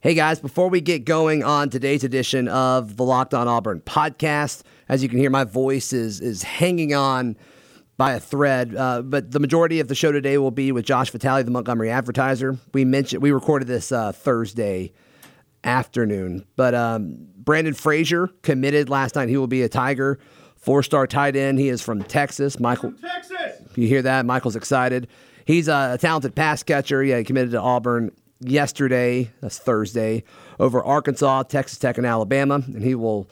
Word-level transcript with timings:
Hey 0.00 0.14
guys, 0.14 0.38
before 0.38 0.68
we 0.68 0.80
get 0.80 1.04
going 1.04 1.42
on 1.42 1.70
today's 1.70 2.04
edition 2.04 2.46
of 2.46 2.96
the 2.96 3.02
Locked 3.02 3.34
On 3.34 3.48
Auburn 3.48 3.80
podcast, 3.80 4.62
as 4.88 5.02
you 5.02 5.08
can 5.08 5.18
hear, 5.18 5.28
my 5.28 5.42
voice 5.42 5.92
is 5.92 6.20
is 6.20 6.44
hanging 6.44 6.94
on 6.94 7.36
by 7.96 8.12
a 8.12 8.20
thread. 8.20 8.76
Uh, 8.76 9.02
but 9.02 9.32
the 9.32 9.40
majority 9.40 9.80
of 9.80 9.88
the 9.88 9.96
show 9.96 10.12
today 10.12 10.38
will 10.38 10.52
be 10.52 10.70
with 10.70 10.84
Josh 10.84 11.10
Vitale, 11.10 11.42
the 11.42 11.50
Montgomery 11.50 11.90
Advertiser. 11.90 12.56
We 12.72 12.84
mentioned 12.84 13.24
we 13.24 13.32
recorded 13.32 13.66
this 13.66 13.90
uh, 13.90 14.12
Thursday 14.12 14.92
afternoon, 15.64 16.46
but 16.54 16.76
um, 16.76 17.16
Brandon 17.36 17.74
Frazier 17.74 18.28
committed 18.42 18.88
last 18.88 19.16
night. 19.16 19.28
He 19.28 19.36
will 19.36 19.48
be 19.48 19.62
a 19.62 19.68
Tiger, 19.68 20.20
four 20.54 20.84
star 20.84 21.08
tight 21.08 21.34
end. 21.34 21.58
He 21.58 21.70
is 21.70 21.82
from 21.82 22.04
Texas. 22.04 22.60
Michael, 22.60 22.92
from 22.92 23.00
Texas. 23.00 23.62
You 23.74 23.88
hear 23.88 24.02
that? 24.02 24.24
Michael's 24.26 24.54
excited. 24.54 25.08
He's 25.44 25.66
a 25.66 25.98
talented 26.00 26.36
pass 26.36 26.62
catcher. 26.62 27.02
Yeah, 27.02 27.18
he 27.18 27.24
committed 27.24 27.50
to 27.50 27.60
Auburn 27.60 28.12
yesterday, 28.40 29.30
that's 29.40 29.58
Thursday, 29.58 30.24
over 30.58 30.82
Arkansas, 30.82 31.44
Texas 31.44 31.78
Tech, 31.78 31.98
and 31.98 32.06
Alabama. 32.06 32.56
And 32.66 32.82
he 32.82 32.94
will 32.94 33.28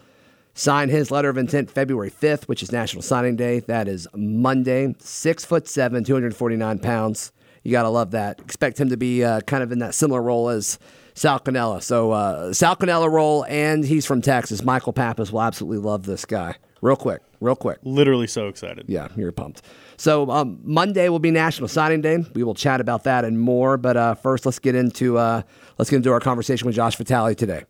sign 0.55 0.89
his 0.89 1.11
letter 1.11 1.29
of 1.29 1.37
intent 1.37 1.71
February 1.71 2.11
5th, 2.11 2.45
which 2.45 2.63
is 2.63 2.73
National 2.73 3.03
Signing 3.03 3.37
Day. 3.37 3.61
That 3.61 3.89
is 3.89 4.09
Monday. 4.15 4.95
Six 4.99 5.45
foot 5.45 5.69
seven, 5.69 6.05
249 6.05 6.79
pounds. 6.79 7.33
You 7.63 7.73
got 7.73 7.83
to 7.83 7.89
love 7.89 8.13
that. 8.13 8.41
Expect 8.41 8.81
him 8.81 8.91
to 8.91 8.97
be 8.97 9.25
uh, 9.25 9.41
kind 9.41 9.63
of 9.63 9.73
in 9.73 9.81
that 9.81 9.95
similar 9.95 10.23
role 10.23 10.49
as 10.49 10.79
Sal 11.15 11.41
Cannella. 11.41 11.83
So, 11.83 12.13
uh, 12.13 12.53
Sal 12.53 12.77
Cannella 12.77 13.11
role, 13.11 13.45
and 13.49 13.85
he's 13.85 14.07
from 14.07 14.23
Texas. 14.23 14.63
Michael 14.63 14.93
Pappas 14.93 15.33
will 15.33 15.43
absolutely 15.43 15.79
love 15.79 16.07
this 16.07 16.25
guy. 16.25 16.55
Real 16.83 16.97
quick, 16.97 17.23
real 17.41 17.57
quick. 17.57 17.79
Literally 17.83 18.27
so 18.27 18.49
excited. 18.49 18.85
Yeah, 18.89 19.09
you're 19.17 19.33
pumped. 19.33 19.63
So 19.97 20.31
um, 20.31 20.61
Monday 20.63 21.09
will 21.09 21.19
be 21.19 21.31
National 21.31 21.69
Signing 21.69 22.03
Day. 22.03 22.19
We 22.35 22.43
will 22.43 22.55
chat 22.55 22.81
about 22.81 23.05
that 23.05 23.25
and 23.25 23.41
more. 23.41 23.77
But 23.77 23.97
uh, 23.97 24.15
first, 24.15 24.45
let's 24.45 24.59
get 24.59 24.75
into 24.75 25.17
uh, 25.19 25.43
let's 25.79 25.91
get 25.91 25.97
into 25.97 26.13
our 26.13 26.21
conversation 26.21 26.67
with 26.67 26.77
Josh 26.77 26.97
Vitale 26.97 27.35
today. 27.35 27.65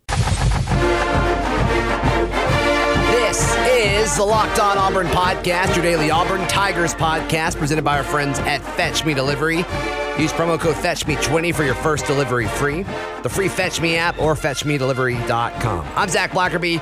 This 3.10 3.56
is 3.68 4.16
the 4.16 4.24
Locked 4.24 4.58
On 4.58 4.78
Auburn 4.78 5.06
podcast, 5.08 5.74
your 5.74 5.84
daily 5.84 6.10
Auburn 6.10 6.46
Tigers 6.48 6.94
podcast, 6.94 7.56
presented 7.56 7.84
by 7.84 7.98
our 7.98 8.04
friends 8.04 8.38
at 8.40 8.60
Fetch 8.76 9.04
Me 9.04 9.14
Delivery. 9.14 9.58
Use 10.18 10.32
promo 10.32 10.58
code 10.58 10.76
FetchMe20 10.76 11.54
for 11.54 11.62
your 11.62 11.74
first 11.74 12.06
delivery 12.06 12.46
free. 12.48 12.82
The 13.22 13.28
free 13.28 13.48
Fetch 13.48 13.80
Me 13.80 13.96
app 13.96 14.18
or 14.18 14.34
FetchMeDelivery.com. 14.34 15.86
I'm 15.94 16.08
Zac 16.08 16.30
Blackerby, 16.30 16.78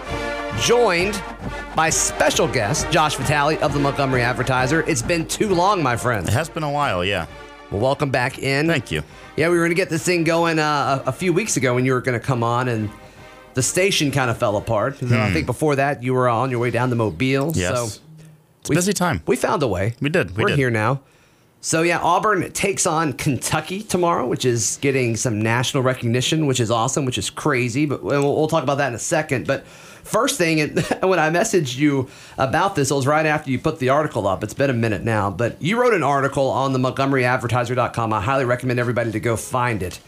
joined 0.60 1.20
by 1.74 1.91
special 1.91 2.47
guest 2.48 2.91
Josh 2.91 3.16
Vitale 3.16 3.58
of 3.62 3.72
the 3.72 3.78
Montgomery 3.80 4.22
Advertiser. 4.22 4.83
It's 4.88 5.02
been 5.02 5.27
too 5.27 5.48
long, 5.55 5.83
my 5.83 5.97
friend. 5.97 6.27
It 6.27 6.33
has 6.33 6.48
been 6.48 6.62
a 6.62 6.70
while, 6.70 7.05
yeah. 7.05 7.27
Well, 7.70 7.80
welcome 7.80 8.10
back 8.10 8.38
in. 8.38 8.66
Thank 8.69 8.91
you. 8.91 9.03
Yeah, 9.37 9.48
we 9.48 9.56
were 9.56 9.62
going 9.62 9.70
to 9.70 9.76
get 9.76 9.91
this 9.91 10.04
thing 10.04 10.25
going 10.25 10.59
uh, 10.59 11.03
a, 11.06 11.09
a 11.09 11.12
few 11.12 11.32
weeks 11.32 11.56
ago 11.56 11.75
when 11.75 11.84
you 11.84 11.92
were 11.92 12.00
going 12.00 12.19
to 12.19 12.25
come 12.25 12.42
on, 12.42 12.69
and 12.69 12.88
the 13.54 13.62
station 13.62 14.10
kind 14.10 14.31
of 14.31 14.38
fell 14.38 14.56
apart. 14.56 14.98
Hmm. 14.98 15.12
I 15.15 15.32
think 15.32 15.47
before 15.47 15.76
that, 15.76 16.03
you 16.03 16.15
were 16.15 16.28
on 16.28 16.50
your 16.50 16.60
way 16.60 16.71
down 16.71 16.91
to 16.91 16.97
Mobile. 16.97 17.53
Yes. 17.54 17.75
So 17.94 18.00
it's 18.60 18.71
a 18.71 18.75
busy 18.75 18.92
time. 18.92 19.22
We 19.26 19.36
found 19.36 19.62
a 19.62 19.69
way. 19.69 19.94
We 20.00 20.09
did. 20.09 20.36
We 20.36 20.44
are 20.44 20.56
here 20.56 20.71
now. 20.71 21.00
So 21.64 21.80
yeah, 21.80 21.98
Auburn 21.98 22.52
takes 22.52 22.86
on 22.86 23.14
Kentucky 23.14 23.82
tomorrow, 23.82 24.26
which 24.26 24.44
is 24.44 24.76
getting 24.82 25.16
some 25.16 25.41
national 25.41 25.82
recognition, 25.82 26.44
which 26.44 26.60
is 26.60 26.70
awesome, 26.70 27.06
which 27.06 27.16
is 27.16 27.30
crazy. 27.30 27.86
But 27.86 28.02
we'll, 28.02 28.20
we'll 28.20 28.48
talk 28.48 28.62
about 28.62 28.76
that 28.76 28.88
in 28.88 28.94
a 28.94 28.98
second. 28.98 29.47
But 29.47 29.66
first 29.66 30.36
thing, 30.36 30.60
and 30.60 30.78
when 31.00 31.19
I 31.19 31.30
messaged 31.30 31.78
you 31.78 32.10
about 32.36 32.74
this, 32.74 32.91
it 32.91 32.94
was 32.94 33.06
right 33.06 33.24
after 33.24 33.50
you 33.50 33.58
put 33.58 33.78
the 33.78 33.88
article 33.88 34.26
up. 34.26 34.44
It's 34.44 34.53
been 34.53 34.69
a 34.69 34.74
minute 34.74 35.04
now, 35.04 35.30
but 35.30 35.56
you 35.62 35.80
wrote 35.80 35.94
an 35.94 36.03
article 36.03 36.50
on 36.50 36.74
the 36.74 36.78
MontgomeryAdvertiser.com. 36.78 38.12
I 38.12 38.20
highly 38.20 38.44
recommend 38.44 38.78
everybody 38.78 39.10
to 39.12 39.20
go 39.20 39.34
find 39.34 39.82
it. 39.82 40.00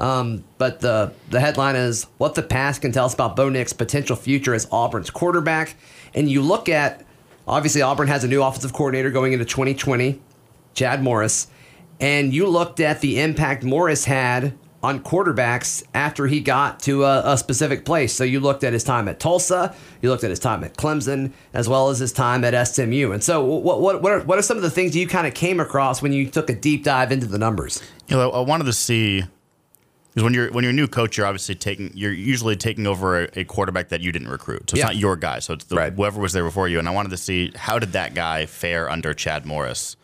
Um, 0.00 0.42
but 0.56 0.80
the 0.80 1.12
the 1.28 1.38
headline 1.38 1.76
is 1.76 2.06
what 2.16 2.34
the 2.34 2.42
past 2.42 2.80
can 2.80 2.92
tell 2.92 3.04
us 3.04 3.12
about 3.12 3.36
Bo 3.36 3.50
Nix' 3.50 3.74
potential 3.74 4.16
future 4.16 4.54
as 4.54 4.66
Auburn's 4.72 5.10
quarterback. 5.10 5.76
And 6.14 6.30
you 6.30 6.40
look 6.40 6.70
at 6.70 7.04
obviously 7.46 7.82
Auburn 7.82 8.08
has 8.08 8.24
a 8.24 8.28
new 8.28 8.42
offensive 8.42 8.72
coordinator 8.72 9.10
going 9.10 9.34
into 9.34 9.44
2020. 9.44 10.22
Chad 10.74 11.02
Morris, 11.02 11.46
and 12.00 12.34
you 12.34 12.46
looked 12.46 12.80
at 12.80 13.00
the 13.00 13.20
impact 13.20 13.64
Morris 13.64 14.04
had 14.04 14.58
on 14.82 15.00
quarterbacks 15.00 15.82
after 15.94 16.26
he 16.26 16.40
got 16.40 16.78
to 16.80 17.04
a, 17.04 17.32
a, 17.32 17.38
specific 17.38 17.86
place. 17.86 18.12
So 18.12 18.22
you 18.22 18.38
looked 18.38 18.62
at 18.64 18.74
his 18.74 18.84
time 18.84 19.08
at 19.08 19.18
Tulsa, 19.18 19.74
you 20.02 20.10
looked 20.10 20.24
at 20.24 20.30
his 20.30 20.38
time 20.38 20.62
at 20.62 20.76
Clemson, 20.76 21.32
as 21.54 21.70
well 21.70 21.88
as 21.88 22.00
his 22.00 22.12
time 22.12 22.44
at 22.44 22.68
SMU. 22.68 23.12
And 23.12 23.24
so, 23.24 23.42
what 23.42 23.80
what 23.80 24.02
what 24.02 24.12
are, 24.12 24.20
what 24.20 24.38
are 24.38 24.42
some 24.42 24.58
of 24.58 24.62
the 24.62 24.70
things 24.70 24.94
you 24.94 25.06
kind 25.08 25.26
of 25.26 25.32
came 25.32 25.58
across 25.58 26.02
when 26.02 26.12
you 26.12 26.28
took 26.28 26.50
a 26.50 26.54
deep 26.54 26.84
dive 26.84 27.12
into 27.12 27.26
the 27.26 27.38
numbers? 27.38 27.82
You 28.08 28.16
know, 28.16 28.30
I 28.30 28.40
wanted 28.40 28.64
to 28.64 28.74
see 28.74 29.24
because 30.10 30.22
when 30.22 30.34
you're 30.34 30.52
when 30.52 30.62
you're 30.64 30.70
a 30.70 30.76
new 30.76 30.86
coach, 30.86 31.16
you're 31.16 31.26
obviously 31.26 31.54
taking 31.54 31.90
you're 31.94 32.12
usually 32.12 32.54
taking 32.54 32.86
over 32.86 33.24
a, 33.24 33.40
a 33.40 33.44
quarterback 33.44 33.88
that 33.88 34.00
you 34.02 34.12
didn't 34.12 34.28
recruit. 34.28 34.70
So 34.70 34.74
it's 34.74 34.78
Yeah. 34.80 34.84
not 34.84 34.96
your 34.96 35.16
guy. 35.16 35.38
So 35.38 35.54
it's 35.54 35.64
the, 35.64 35.76
Right. 35.76 35.92
whoever 35.92 36.20
was 36.20 36.34
there 36.34 36.44
before 36.44 36.68
you. 36.68 36.78
And 36.78 36.86
I 36.86 36.92
wanted 36.92 37.08
to 37.10 37.16
see 37.16 37.52
how 37.56 37.78
did 37.78 37.92
that 37.92 38.14
guy 38.14 38.44
fare 38.46 38.90
under 38.90 39.14
Chad 39.14 39.44
Morris, 39.46 39.96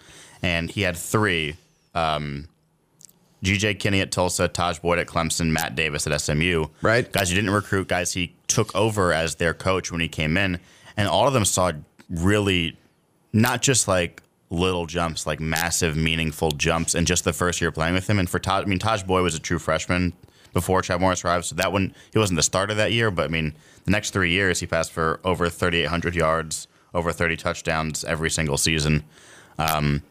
and 0.42 0.70
he 0.70 0.82
had 0.82 0.96
three. 0.96 1.56
Um, 1.94 2.48
GJ 3.42 3.78
Kinne 3.78 4.00
at 4.00 4.12
Tulsa, 4.12 4.48
Tajh 4.48 4.82
Boyd 4.82 4.98
at 4.98 5.06
Clemson, 5.06 5.50
Matt 5.50 5.74
Davis 5.74 6.06
at 6.06 6.18
SMU. 6.20 6.66
Right. 6.82 7.10
Guys 7.10 7.30
you 7.30 7.36
didn't 7.36 7.54
recruit, 7.54 7.88
guys 7.88 8.12
he 8.12 8.34
took 8.48 8.74
over 8.74 9.12
as 9.12 9.36
their 9.36 9.54
coach 9.54 9.90
when 9.90 10.00
he 10.00 10.08
came 10.08 10.36
in. 10.36 10.60
And 10.96 11.08
all 11.08 11.26
of 11.26 11.32
them 11.32 11.44
saw 11.46 11.72
really 12.10 12.76
not 13.32 13.62
just 13.62 13.88
like 13.88 14.22
little 14.50 14.84
jumps, 14.84 15.26
like 15.26 15.40
massive, 15.40 15.96
meaningful 15.96 16.50
jumps 16.50 16.94
in 16.94 17.06
just 17.06 17.24
the 17.24 17.32
first 17.32 17.60
year 17.60 17.70
playing 17.70 17.94
with 17.94 18.10
him. 18.10 18.18
And 18.18 18.28
for 18.28 18.38
Tajh, 18.38 18.62
I 18.62 18.64
mean, 18.66 18.78
Tajh 18.78 19.06
Boyd 19.06 19.22
was 19.22 19.34
a 19.34 19.38
true 19.40 19.58
freshman 19.58 20.12
before 20.52 20.82
Chad 20.82 21.00
Morris 21.00 21.24
arrived, 21.24 21.44
so 21.44 21.54
that 21.54 21.72
one 21.72 21.94
he 22.12 22.18
wasn't 22.18 22.36
the 22.36 22.42
starter 22.42 22.74
that 22.74 22.92
year. 22.92 23.10
But 23.10 23.26
I 23.26 23.28
mean, 23.28 23.54
the 23.84 23.90
next 23.90 24.10
three 24.10 24.32
years 24.32 24.60
he 24.60 24.66
passed 24.66 24.92
for 24.92 25.20
over 25.24 25.48
3,800 25.48 26.14
yards, 26.14 26.66
over 26.92 27.12
30 27.12 27.36
touchdowns 27.36 28.04
every 28.04 28.30
single 28.30 28.58
season. 28.58 29.04
Um, 29.58 30.02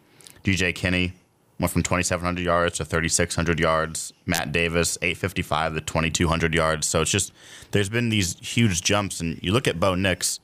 GJ 0.56 0.76
Kinne 0.76 1.14
went 1.60 1.72
from 1.72 1.84
2,700 1.84 2.44
yards 2.44 2.78
to 2.78 2.86
3,600 2.86 3.60
yards. 3.60 4.14
Matt 4.26 4.52
Davis, 4.52 4.98
855 5.02 5.76
to 5.76 5.82
2,200 5.82 6.54
yards. 6.56 6.88
So 6.88 7.02
it's 7.02 7.12
just 7.12 7.34
there's 7.72 7.90
been 7.90 8.10
these 8.10 8.38
huge 8.40 8.82
jumps, 8.82 9.20
and 9.20 9.40
you 9.44 9.52
look 9.52 9.68
at 9.68 9.80
Bo 9.80 9.96
Nix. 9.96 10.40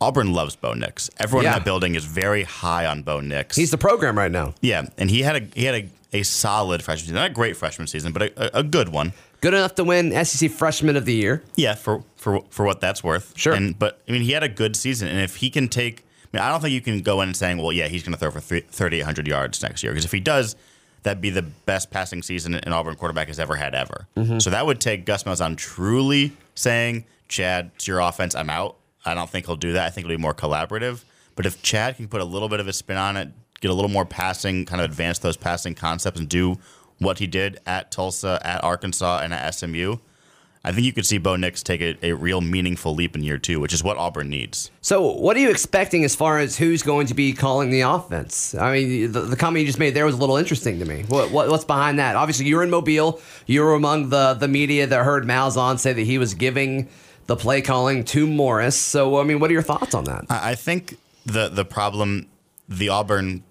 Auburn 0.00 0.32
loves 0.32 0.54
Bo 0.54 0.74
Nix. 0.74 1.10
Everyone 1.18 1.44
Yeah. 1.44 1.50
in 1.54 1.58
that 1.58 1.64
building 1.64 1.94
is 1.96 2.04
very 2.04 2.44
high 2.44 2.86
on 2.86 3.02
Bo 3.02 3.20
Nix. 3.20 3.56
He's 3.56 3.72
the 3.72 3.78
program 3.78 4.16
right 4.16 4.30
now. 4.30 4.54
yeah, 4.60 4.86
and 4.96 5.10
he 5.10 5.22
had 5.22 5.36
a 5.36 5.46
he 5.58 5.64
had 5.64 5.74
a, 5.74 5.88
a 6.18 6.22
solid 6.22 6.82
freshman 6.82 7.06
season, 7.06 7.16
not 7.16 7.30
a 7.30 7.34
great 7.34 7.56
freshman 7.56 7.88
season, 7.88 8.12
but 8.12 8.22
a, 8.22 8.58
a, 8.58 8.62
good 8.62 8.90
one. 8.90 9.12
Good 9.40 9.54
enough 9.54 9.74
to 9.74 9.84
win 9.84 10.12
SEC 10.24 10.50
Freshman 10.50 10.96
of 10.96 11.04
the 11.04 11.14
Year. 11.14 11.42
Yeah, 11.56 11.74
for 11.74 12.04
for 12.16 12.44
for 12.48 12.64
what 12.64 12.80
that's 12.80 13.02
worth. 13.02 13.32
Sure. 13.36 13.52
And 13.54 13.76
but 13.76 14.00
I 14.08 14.12
mean, 14.12 14.22
he 14.22 14.32
had 14.32 14.44
a 14.44 14.48
good 14.48 14.76
season, 14.76 15.08
and 15.08 15.20
if 15.20 15.36
he 15.36 15.50
can 15.50 15.66
take, 15.68 16.04
I 16.32 16.36
mean, 16.36 16.42
I 16.42 16.50
don't 16.50 16.60
think 16.60 16.72
you 16.72 16.80
can 16.80 17.00
go 17.00 17.22
in 17.22 17.28
and 17.28 17.36
saying, 17.36 17.58
well, 17.58 17.72
yeah, 17.72 17.88
he's 17.88 18.02
going 18.02 18.12
to 18.12 18.18
throw 18.18 18.30
for 18.30 18.40
3,800 18.40 19.26
yards 19.26 19.62
next 19.62 19.82
year, 19.82 19.92
because 19.92 20.04
if 20.04 20.12
he 20.12 20.20
does, 20.20 20.56
that'd 21.02 21.22
be 21.22 21.30
the 21.30 21.42
best 21.42 21.90
passing 21.90 22.22
season 22.22 22.54
an 22.54 22.72
Auburn 22.72 22.96
quarterback 22.96 23.28
has 23.28 23.38
ever 23.38 23.56
had 23.56 23.74
ever. 23.74 24.06
Mm-hmm. 24.16 24.38
So 24.40 24.50
that 24.50 24.66
would 24.66 24.80
take 24.80 25.06
Gus 25.06 25.24
Malzahn 25.24 25.56
truly 25.56 26.32
saying, 26.54 27.06
Chad, 27.28 27.70
it's 27.76 27.86
your 27.86 28.00
offense, 28.00 28.34
I'm 28.34 28.50
out. 28.50 28.76
I 29.04 29.14
don't 29.14 29.30
think 29.30 29.46
he'll 29.46 29.56
do 29.56 29.72
that. 29.72 29.86
I 29.86 29.90
think 29.90 30.04
it'll 30.04 30.16
be 30.16 30.20
more 30.20 30.34
collaborative. 30.34 31.04
But 31.34 31.46
if 31.46 31.62
Chad 31.62 31.96
can 31.96 32.08
put 32.08 32.20
a 32.20 32.24
little 32.24 32.48
bit 32.48 32.60
of 32.60 32.68
a 32.68 32.72
spin 32.72 32.96
on 32.96 33.16
it, 33.16 33.30
get 33.60 33.70
a 33.70 33.74
little 33.74 33.90
more 33.90 34.04
passing, 34.04 34.66
kind 34.66 34.82
of 34.82 34.90
advance 34.90 35.18
those 35.20 35.36
passing 35.36 35.74
concepts, 35.74 36.18
and 36.18 36.28
do 36.28 36.58
what 36.98 37.20
he 37.20 37.26
did 37.26 37.60
at 37.64 37.90
Tulsa, 37.90 38.40
at 38.42 38.62
Arkansas, 38.64 39.20
and 39.22 39.32
at 39.32 39.54
SMU, 39.54 39.96
I 40.68 40.72
think 40.72 40.84
you 40.84 40.92
could 40.92 41.06
see 41.06 41.16
Bo 41.16 41.34
Nix 41.36 41.62
take 41.62 41.80
a, 41.80 41.96
a 42.04 42.12
real 42.12 42.42
meaningful 42.42 42.94
leap 42.94 43.16
in 43.16 43.22
year 43.22 43.38
two, 43.38 43.58
which 43.58 43.72
is 43.72 43.82
what 43.82 43.96
Auburn 43.96 44.28
needs. 44.28 44.70
So, 44.82 45.12
what 45.12 45.34
are 45.34 45.40
you 45.40 45.48
expecting 45.48 46.04
as 46.04 46.14
far 46.14 46.38
as 46.38 46.58
who's 46.58 46.82
going 46.82 47.06
to 47.06 47.14
be 47.14 47.32
calling 47.32 47.70
the 47.70 47.80
offense? 47.80 48.54
I 48.54 48.74
mean, 48.74 49.12
the, 49.12 49.22
the 49.22 49.36
comment 49.36 49.62
you 49.62 49.66
just 49.66 49.78
made 49.78 49.94
there 49.94 50.04
was 50.04 50.14
a 50.14 50.18
little 50.18 50.36
interesting 50.36 50.78
to 50.80 50.84
me. 50.84 51.04
What, 51.08 51.30
what 51.30 51.48
what's 51.48 51.64
behind 51.64 51.98
that? 52.00 52.16
Obviously, 52.16 52.44
you're 52.48 52.62
in 52.62 52.68
Mobile. 52.68 53.18
You 53.46 53.62
were 53.62 53.72
among 53.72 54.10
the 54.10 54.34
the 54.34 54.46
media 54.46 54.86
that 54.86 55.04
heard 55.04 55.24
Malzahn 55.24 55.78
say 55.78 55.94
that 55.94 56.04
he 56.04 56.18
was 56.18 56.34
giving 56.34 56.90
the 57.28 57.36
play 57.36 57.62
calling 57.62 58.04
to 58.04 58.26
Morris. 58.26 58.76
So, 58.76 59.18
I 59.18 59.24
mean, 59.24 59.40
what 59.40 59.48
are 59.48 59.54
your 59.54 59.62
thoughts 59.62 59.94
on 59.94 60.04
that? 60.04 60.26
I 60.28 60.50
I 60.50 60.54
think 60.54 60.98
the 61.24 61.48
the 61.48 61.64
problem 61.64 62.26
the 62.68 62.90
Auburn 62.90 63.42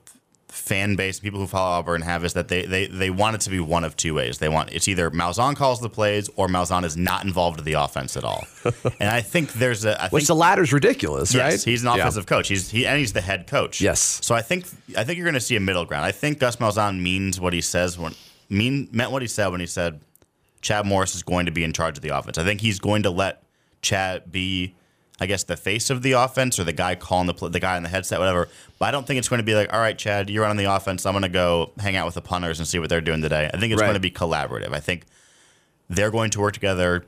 fan 0.49 0.95
base, 0.95 1.19
people 1.19 1.39
who 1.39 1.47
follow 1.47 1.77
Auburn 1.79 2.01
have 2.01 2.23
is 2.23 2.33
that 2.33 2.47
they, 2.47 2.65
they, 2.65 2.87
they 2.87 3.09
want 3.09 3.35
it 3.35 3.41
to 3.41 3.49
be 3.49 3.59
one 3.59 3.83
of 3.83 3.95
two 3.97 4.13
ways. 4.13 4.37
They 4.37 4.47
want 4.49 4.71
it's 4.71 4.87
either 4.87 5.11
Malzahn 5.11 5.55
calls 5.55 5.81
the 5.81 5.89
plays 5.89 6.29
or 6.35 6.47
Malzahn 6.47 6.83
is 6.85 6.95
not 6.95 7.25
involved 7.25 7.59
in 7.59 7.65
the 7.65 7.73
offense 7.73 8.15
at 8.15 8.23
all. 8.23 8.45
and 8.99 9.09
I 9.09 9.21
think 9.21 9.51
there's 9.53 9.83
a 9.85 10.01
I 10.01 10.07
Which 10.09 10.21
think, 10.23 10.27
the 10.27 10.35
latter's 10.35 10.71
ridiculous, 10.71 11.33
yes, 11.33 11.43
right? 11.43 11.63
he's 11.71 11.83
an 11.83 11.87
Yeah. 11.89 11.95
offensive 12.03 12.25
coach. 12.27 12.47
He's 12.47 12.69
he 12.69 12.87
and 12.87 12.97
he's 12.97 13.13
the 13.13 13.21
head 13.21 13.47
coach. 13.47 13.81
Yes. 13.81 13.99
So 14.23 14.35
I 14.35 14.41
think 14.41 14.65
I 14.97 15.03
think 15.03 15.17
you're 15.17 15.25
going 15.25 15.33
to 15.33 15.39
see 15.41 15.55
a 15.57 15.59
middle 15.59 15.85
ground. 15.85 16.05
I 16.05 16.11
think 16.11 16.39
Gus 16.39 16.55
Malzahn 16.57 17.01
means 17.01 17.39
what 17.41 17.51
he 17.53 17.61
says 17.61 17.97
when 17.99 18.13
mean 18.49 18.87
meant 18.93 19.11
what 19.11 19.21
he 19.21 19.27
said 19.27 19.47
when 19.47 19.59
he 19.59 19.67
said 19.67 19.99
Chad 20.61 20.85
Morris 20.85 21.13
is 21.13 21.23
going 21.23 21.45
to 21.47 21.51
be 21.51 21.63
in 21.63 21.73
charge 21.73 21.97
of 21.97 22.01
the 22.01 22.17
offense. 22.17 22.37
I 22.37 22.43
think 22.45 22.61
he's 22.61 22.79
going 22.79 23.03
to 23.03 23.09
let 23.09 23.43
Chad 23.81 24.31
be, 24.31 24.75
I 25.19 25.25
guess, 25.25 25.43
the 25.43 25.57
face 25.57 25.89
of 25.89 26.03
the 26.03 26.11
offense 26.11 26.59
or 26.59 26.63
the 26.63 26.73
guy 26.73 26.93
calling 26.95 27.25
the 27.27 27.33
pl- 27.33 27.49
the 27.49 27.59
guy 27.59 27.75
in 27.77 27.83
the 27.83 27.89
headset, 27.89 28.19
whatever. 28.19 28.47
But 28.77 28.85
I 28.87 28.91
don't 28.91 29.07
think 29.07 29.17
it's 29.17 29.27
going 29.29 29.39
to 29.39 29.43
be 29.45 29.55
like, 29.55 29.73
all 29.73 29.79
right, 29.79 29.97
Chad, 29.97 30.29
you're 30.29 30.43
running 30.43 30.57
the 30.63 30.71
offense. 30.73 31.05
I'm 31.05 31.13
going 31.13 31.23
to 31.23 31.29
go 31.29 31.71
hang 31.79 31.95
out 31.95 32.05
with 32.05 32.13
the 32.15 32.21
punters 32.21 32.59
and 32.59 32.67
see 32.67 32.77
what 32.79 32.89
they're 32.89 33.01
doing 33.01 33.21
today. 33.21 33.49
I 33.53 33.57
think 33.57 33.73
it's 33.73 33.81
Right. 33.81 33.87
going 33.87 33.95
to 33.95 33.99
be 33.99 34.11
collaborative. 34.11 34.73
I 34.73 34.79
think 34.79 35.05
they're 35.89 36.11
going 36.11 36.29
to 36.31 36.39
work 36.39 36.53
together 36.53 37.03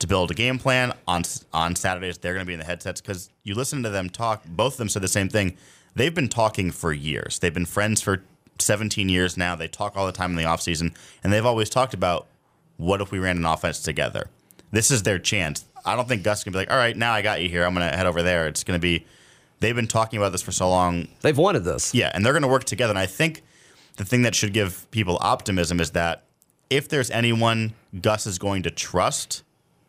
to 0.00 0.06
build 0.08 0.30
a 0.30 0.34
game 0.34 0.58
plan 0.58 0.92
on 1.06 1.22
on 1.52 1.76
Saturdays. 1.76 2.18
They're 2.18 2.32
going 2.34 2.44
to 2.44 2.48
be 2.48 2.54
in 2.54 2.58
the 2.58 2.66
headsets 2.66 3.00
because 3.00 3.30
you 3.44 3.54
listen 3.54 3.82
to 3.84 3.90
them 3.90 4.08
talk. 4.10 4.44
Both 4.46 4.74
of 4.74 4.78
them 4.78 4.88
said 4.88 5.02
the 5.02 5.08
same 5.08 5.28
thing. 5.28 5.56
They've 5.94 6.14
been 6.14 6.28
talking 6.28 6.70
for 6.72 6.92
years. 6.92 7.38
They've 7.38 7.54
been 7.54 7.66
friends 7.66 8.00
for 8.00 8.22
17 8.58 9.08
years 9.08 9.36
now. 9.36 9.54
They 9.54 9.68
talk 9.68 9.96
all 9.96 10.06
the 10.06 10.12
time 10.12 10.30
in 10.30 10.36
the 10.36 10.42
offseason, 10.44 10.94
and 11.22 11.32
they've 11.32 11.46
always 11.46 11.70
talked 11.70 11.94
about 11.94 12.26
what 12.78 13.00
if 13.00 13.12
we 13.12 13.18
ran 13.20 13.36
an 13.36 13.44
offense 13.44 13.80
together. 13.80 14.28
This 14.72 14.90
is 14.90 15.02
their 15.04 15.18
chance. 15.18 15.64
I 15.84 15.96
don't 15.96 16.08
think 16.08 16.22
Gus 16.22 16.44
can 16.44 16.52
be 16.52 16.58
like, 16.58 16.70
all 16.70 16.76
right, 16.76 16.96
now 16.96 17.12
I 17.12 17.22
got 17.22 17.42
you 17.42 17.48
here. 17.48 17.64
I'm 17.64 17.74
going 17.74 17.88
to 17.88 17.96
head 17.96 18.06
over 18.06 18.22
there. 18.22 18.46
It's 18.46 18.64
going 18.64 18.78
to 18.78 18.82
be. 18.82 19.04
They've 19.60 19.76
been 19.76 19.86
talking 19.86 20.18
about 20.18 20.32
this 20.32 20.42
for 20.42 20.52
so 20.52 20.68
long. 20.68 21.08
They've 21.20 21.36
wanted 21.36 21.64
this. 21.64 21.94
Yeah, 21.94 22.10
and 22.14 22.26
they're 22.26 22.32
going 22.32 22.42
to 22.42 22.48
work 22.48 22.64
together. 22.64 22.90
And 22.90 22.98
I 22.98 23.06
think 23.06 23.42
the 23.96 24.04
thing 24.04 24.22
that 24.22 24.34
should 24.34 24.52
give 24.52 24.90
people 24.90 25.18
optimism 25.20 25.80
is 25.80 25.90
that 25.92 26.24
if 26.70 26.88
there's 26.88 27.10
anyone 27.10 27.74
Gus 28.00 28.26
is 28.26 28.38
going 28.38 28.62
to 28.64 28.70
trust, 28.70 29.42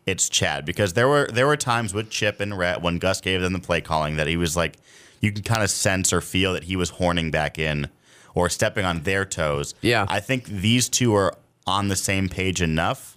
it's 0.06 0.28
Chad 0.28 0.64
because 0.64 0.92
there 0.92 1.08
were 1.08 1.28
there 1.32 1.46
were 1.46 1.56
times 1.56 1.94
with 1.94 2.10
Chip 2.10 2.40
and 2.40 2.56
Rhett 2.56 2.82
when 2.82 2.98
Gus 2.98 3.20
gave 3.20 3.40
them 3.40 3.52
the 3.52 3.58
play 3.58 3.80
calling 3.80 4.16
that 4.16 4.26
he 4.26 4.36
was 4.36 4.56
like 4.56 4.76
you 5.20 5.32
can 5.32 5.42
kind 5.42 5.62
of 5.62 5.70
sense 5.70 6.12
or 6.12 6.20
feel 6.20 6.52
that 6.52 6.64
he 6.64 6.76
was 6.76 6.90
horning 6.90 7.30
back 7.30 7.58
in 7.58 7.88
or 8.34 8.50
stepping 8.50 8.84
on 8.84 9.00
their 9.02 9.24
toes. 9.24 9.74
Yeah. 9.80 10.04
I 10.08 10.20
think 10.20 10.44
these 10.44 10.88
two 10.88 11.14
are 11.14 11.34
on 11.66 11.88
the 11.88 11.96
same 11.96 12.28
page 12.28 12.60
enough 12.60 13.13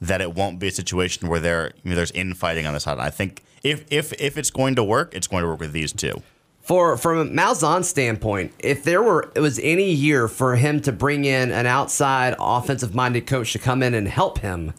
that 0.00 0.20
it 0.20 0.34
won't 0.34 0.58
be 0.58 0.68
a 0.68 0.70
situation 0.72 1.28
where 1.28 1.40
there 1.40 1.72
you 1.82 1.90
know, 1.90 1.96
there's 1.96 2.10
infighting 2.12 2.66
on 2.66 2.74
the 2.74 2.80
side. 2.80 2.98
I 2.98 3.10
think 3.10 3.42
if 3.62 3.84
if 3.90 4.12
if 4.20 4.36
it's 4.38 4.50
going 4.50 4.74
to 4.76 4.84
work, 4.84 5.14
it's 5.14 5.26
going 5.26 5.42
to 5.42 5.48
work 5.48 5.60
with 5.60 5.72
these 5.72 5.92
two. 5.92 6.22
For 6.60 6.96
from 6.96 7.30
Malzahn's 7.30 7.88
standpoint, 7.88 8.52
if 8.58 8.82
there 8.82 9.02
were 9.02 9.30
it 9.34 9.40
was 9.40 9.58
any 9.60 9.90
year 9.92 10.26
for 10.28 10.56
him 10.56 10.80
to 10.82 10.92
bring 10.92 11.24
in 11.24 11.52
an 11.52 11.66
outside 11.66 12.34
offensive 12.40 12.94
minded 12.94 13.26
coach 13.26 13.52
to 13.52 13.58
come 13.58 13.82
in 13.82 13.94
and 13.94 14.08
help 14.08 14.38
him, 14.40 14.72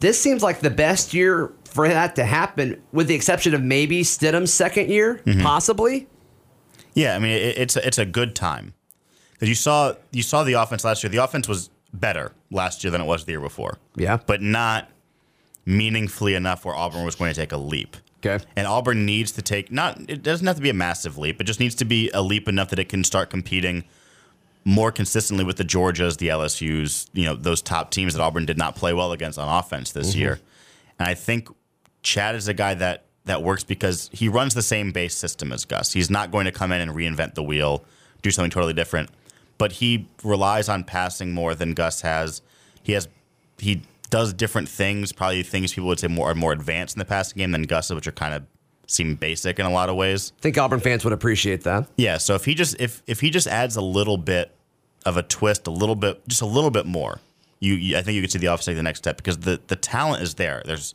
this 0.00 0.20
seems 0.20 0.42
like 0.42 0.60
the 0.60 0.70
best 0.70 1.14
year 1.14 1.50
for 1.64 1.88
that 1.88 2.14
to 2.16 2.24
happen, 2.24 2.80
with 2.92 3.06
the 3.08 3.14
exception 3.14 3.54
of 3.54 3.62
maybe 3.62 4.02
Stidham's 4.02 4.52
second 4.52 4.90
year, 4.90 5.20
Mm-hmm. 5.24 5.42
possibly. 5.42 6.06
Yeah, 6.94 7.14
I 7.16 7.18
mean 7.18 7.32
it, 7.32 7.58
it's 7.58 7.76
a, 7.76 7.86
it's 7.86 7.98
a 7.98 8.06
good 8.06 8.34
time 8.34 8.74
because 9.32 9.48
you 9.48 9.54
saw 9.54 9.94
you 10.12 10.22
saw 10.22 10.44
the 10.44 10.54
offense 10.54 10.84
last 10.84 11.02
year. 11.02 11.10
The 11.10 11.22
offense 11.24 11.48
was 11.48 11.70
better 12.00 12.32
last 12.50 12.84
year 12.84 12.90
than 12.90 13.00
it 13.00 13.04
was 13.04 13.24
the 13.24 13.32
year 13.32 13.40
before. 13.40 13.78
Yeah. 13.96 14.18
but 14.26 14.42
not 14.42 14.90
meaningfully 15.64 16.34
enough 16.34 16.64
where 16.64 16.74
Auburn 16.74 17.04
was 17.04 17.16
going 17.16 17.32
to 17.32 17.38
take 17.38 17.52
a 17.52 17.56
leap. 17.56 17.96
Okay. 18.24 18.44
And 18.54 18.66
Auburn 18.66 19.04
needs 19.04 19.32
to 19.32 19.42
take 19.42 19.70
not 19.70 20.00
it 20.08 20.22
doesn't 20.22 20.46
have 20.46 20.56
to 20.56 20.62
be 20.62 20.70
a 20.70 20.74
massive 20.74 21.18
leap. 21.18 21.40
It 21.40 21.44
just 21.44 21.60
needs 21.60 21.74
to 21.76 21.84
be 21.84 22.10
a 22.14 22.22
leap 22.22 22.48
enough 22.48 22.70
that 22.70 22.78
it 22.78 22.88
can 22.88 23.04
start 23.04 23.30
competing 23.30 23.84
more 24.64 24.90
consistently 24.90 25.44
with 25.44 25.56
the 25.58 25.64
Georgias, 25.64 26.18
the 26.18 26.28
LSU's, 26.28 27.08
you 27.12 27.24
know, 27.24 27.36
those 27.36 27.62
top 27.62 27.90
teams 27.90 28.14
that 28.14 28.22
Auburn 28.22 28.46
did 28.46 28.58
not 28.58 28.74
play 28.74 28.92
well 28.92 29.12
against 29.12 29.38
on 29.38 29.48
offense 29.48 29.92
this 29.92 30.10
mm-hmm. 30.10 30.20
year. 30.20 30.40
And 30.98 31.08
I 31.08 31.14
think 31.14 31.48
Chad 32.02 32.34
is 32.34 32.48
a 32.48 32.54
guy 32.54 32.74
that 32.74 33.04
that 33.26 33.42
works 33.42 33.64
because 33.64 34.08
he 34.12 34.28
runs 34.28 34.54
the 34.54 34.62
same 34.62 34.92
base 34.92 35.16
system 35.16 35.52
as 35.52 35.64
Gus. 35.64 35.92
He's 35.92 36.10
not 36.10 36.30
going 36.30 36.46
to 36.46 36.52
come 36.52 36.72
in 36.72 36.80
and 36.80 36.92
reinvent 36.92 37.34
the 37.34 37.42
wheel, 37.42 37.84
do 38.22 38.30
something 38.30 38.50
totally 38.50 38.72
different. 38.72 39.10
But 39.58 39.72
he 39.72 40.08
relies 40.22 40.68
on 40.68 40.84
passing 40.84 41.32
more 41.32 41.54
than 41.54 41.72
Gus 41.72 42.02
has. 42.02 42.42
He 42.82 42.92
has 42.92 43.08
he 43.58 43.82
does 44.10 44.32
different 44.32 44.68
things, 44.68 45.12
probably 45.12 45.42
things 45.42 45.72
people 45.72 45.88
would 45.88 45.98
say 45.98 46.08
more 46.08 46.30
are 46.30 46.34
more 46.34 46.52
advanced 46.52 46.96
in 46.96 46.98
the 46.98 47.04
passing 47.04 47.38
game 47.38 47.52
than 47.52 47.62
Gus, 47.62 47.90
which 47.90 48.06
are 48.06 48.12
kind 48.12 48.34
of 48.34 48.44
seem 48.86 49.16
basic 49.16 49.58
in 49.58 49.66
a 49.66 49.70
lot 49.70 49.88
of 49.88 49.96
ways. 49.96 50.32
I 50.38 50.42
think 50.42 50.58
Auburn 50.58 50.80
fans 50.80 51.04
would 51.04 51.12
appreciate 51.12 51.64
that. 51.64 51.88
Yeah, 51.96 52.18
so 52.18 52.34
if 52.34 52.44
he 52.44 52.54
just 52.54 52.80
if 52.80 53.02
if 53.06 53.20
he 53.20 53.30
just 53.30 53.46
adds 53.46 53.76
a 53.76 53.80
little 53.80 54.16
bit 54.16 54.52
of 55.04 55.16
a 55.16 55.22
twist, 55.22 55.66
a 55.66 55.70
little 55.70 55.94
bit, 55.94 56.26
just 56.28 56.42
a 56.42 56.46
little 56.46 56.70
bit 56.70 56.86
more, 56.86 57.20
you, 57.60 57.74
you 57.74 57.96
I 57.96 58.02
think 58.02 58.14
you 58.16 58.20
could 58.20 58.32
see 58.32 58.38
the 58.38 58.46
offense 58.46 58.66
take 58.66 58.76
the 58.76 58.82
next 58.82 58.98
step 58.98 59.16
because 59.16 59.38
the 59.38 59.60
the 59.66 59.76
talent 59.76 60.22
is 60.22 60.34
there. 60.34 60.62
There's 60.64 60.94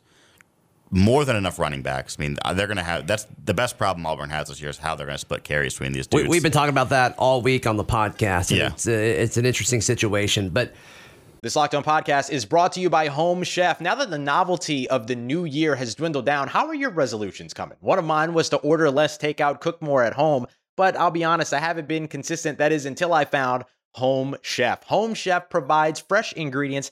more 0.92 1.24
than 1.26 1.36
enough 1.38 1.58
running 1.58 1.82
backs. 1.82 2.18
I 2.20 2.22
mean, 2.22 2.38
they're 2.54 2.68
going 2.68 2.78
to 2.78 2.84
have 2.84 3.08
that's 3.08 3.26
the 3.46 3.54
best 3.54 3.78
problem 3.78 4.06
Auburn 4.06 4.30
has 4.30 4.50
this 4.50 4.60
year 4.62 4.70
is 4.70 4.78
how 4.78 4.96
they're 4.96 5.08
going 5.08 5.16
to 5.16 5.22
split 5.22 5.44
carries 5.44 5.74
between 5.74 5.94
these 5.94 6.08
We, 6.12 6.22
dudes. 6.24 6.30
we've 6.30 6.44
been 6.44 6.52
talking 6.52 6.70
about 6.70 6.90
that 6.90 7.16
all 7.18 7.42
week 7.42 7.66
on 7.66 7.78
the 7.78 7.86
podcast. 7.86 8.50
and 8.52 8.60
Yeah. 8.60 8.68
It's, 8.74 8.88
uh, 8.88 8.92
it's 8.92 9.38
an 9.38 9.46
interesting 9.46 9.80
situation. 9.82 10.50
But 10.50 10.74
This 11.42 11.56
Locked 11.56 11.74
On 11.76 11.84
podcast 11.84 12.30
is 12.30 12.46
brought 12.46 12.74
to 12.74 12.82
you 12.82 12.90
by 12.90 13.08
Home 13.08 13.44
Chef. 13.44 13.80
Now 13.82 13.96
that 13.96 14.10
the 14.10 14.18
novelty 14.20 14.90
of 14.90 15.08
the 15.08 15.16
new 15.16 15.46
year 15.46 15.76
has 15.76 15.96
dwindled 15.96 16.26
down, 16.26 16.50
how 16.50 16.68
are 16.68 16.76
your 16.76 16.92
resolutions 16.92 17.54
coming? 17.54 17.78
One 17.80 17.98
of 17.98 18.06
mine 18.06 18.34
was 18.34 18.50
to 18.50 18.58
order 18.58 18.92
less 18.92 19.18
takeout, 19.18 19.62
cook 19.62 19.82
more 19.82 20.04
at 20.04 20.14
home, 20.14 20.46
but 20.78 20.98
I'll 20.98 21.10
be 21.12 21.24
honest, 21.24 21.54
I 21.54 21.60
haven't 21.60 21.88
been 21.88 22.08
consistent. 22.08 22.58
That 22.58 22.72
is 22.74 22.86
until 22.86 23.14
I 23.14 23.26
found 23.26 23.64
Home 23.96 24.36
Chef. 24.42 24.84
Home 24.84 25.14
Chef 25.14 25.50
provides 25.50 26.00
fresh 26.00 26.32
ingredients 26.34 26.92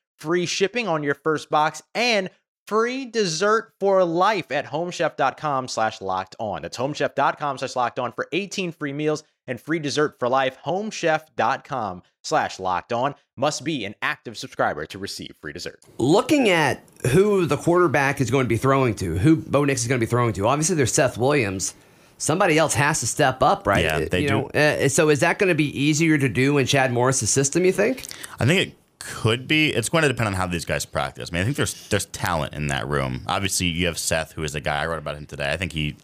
free 0.21 0.45
shipping 0.45 0.87
on 0.87 1.03
your 1.03 1.15
first 1.15 1.49
box 1.49 1.81
and 1.95 2.29
free 2.67 3.05
dessert 3.05 3.73
for 3.79 4.05
life 4.05 4.51
at 4.51 4.67
homechef.com 4.67 5.67
slash 5.67 5.99
locked 5.99 6.35
on. 6.39 6.61
That's 6.61 6.77
homechef.com 6.77 7.57
slash 7.57 7.75
locked 7.75 7.99
on 7.99 8.11
for 8.13 8.27
18 8.31 8.71
free 8.71 8.93
meals 8.93 9.23
and 9.47 9.59
free 9.59 9.79
dessert 9.79 10.17
for 10.19 10.29
life. 10.29 10.57
Homechef.com 10.65 12.03
slash 12.23 12.59
locked 12.59 12.93
on 12.93 13.15
must 13.35 13.63
be 13.63 13.83
an 13.83 13.95
active 14.03 14.37
subscriber 14.37 14.85
to 14.85 14.99
receive 14.99 15.31
free 15.41 15.51
dessert. 15.53 15.79
looking 15.97 16.49
at 16.49 16.83
who 17.11 17.47
the 17.47 17.57
quarterback 17.57 18.21
is 18.21 18.29
going 18.29 18.45
to 18.45 18.49
be 18.49 18.57
throwing 18.57 18.93
to, 18.95 19.17
who 19.17 19.35
Bo 19.35 19.65
Nix 19.65 19.81
is 19.81 19.87
going 19.87 19.99
to 19.99 20.05
be 20.05 20.09
throwing 20.09 20.33
to, 20.33 20.47
obviously 20.47 20.75
there's 20.75 20.93
Seth 20.93 21.17
Williams. 21.17 21.73
Somebody 22.19 22.59
else 22.59 22.75
has 22.75 22.99
to 22.99 23.07
step 23.07 23.41
up, 23.41 23.65
right? 23.65 23.83
Yeah, 23.83 24.05
they 24.05 24.21
you 24.21 24.27
do. 24.27 24.33
Know, 24.33 24.47
uh, 24.49 24.89
so 24.89 25.09
is 25.09 25.21
that 25.21 25.39
going 25.39 25.47
to 25.49 25.55
be 25.55 25.75
easier 25.77 26.19
to 26.19 26.29
do 26.29 26.59
in 26.59 26.67
Chad 26.67 26.93
Morris' 26.93 27.27
system, 27.27 27.65
you 27.65 27.71
think? 27.71 28.05
I 28.39 28.45
think 28.45 28.69
it 28.69 28.75
could 29.01 29.47
be. 29.47 29.69
It's 29.69 29.89
going 29.89 30.01
to 30.03 30.07
depend 30.07 30.27
on 30.27 30.33
how 30.33 30.47
these 30.47 30.65
guys 30.65 30.85
practice. 30.85 31.29
I 31.31 31.33
mean, 31.33 31.41
I 31.41 31.45
think 31.45 31.57
there's 31.57 31.87
there's 31.89 32.05
talent 32.07 32.53
in 32.53 32.67
that 32.67 32.87
room. 32.87 33.23
Obviously, 33.27 33.67
you 33.67 33.85
have 33.87 33.97
Seth, 33.97 34.33
who 34.33 34.43
is 34.43 34.55
a 34.55 34.61
guy 34.61 34.81
I 34.81 34.87
wrote 34.87 34.99
about 34.99 35.15
him 35.15 35.25
today. 35.25 35.51
I 35.51 35.57
think 35.57 35.73
he 35.73 35.95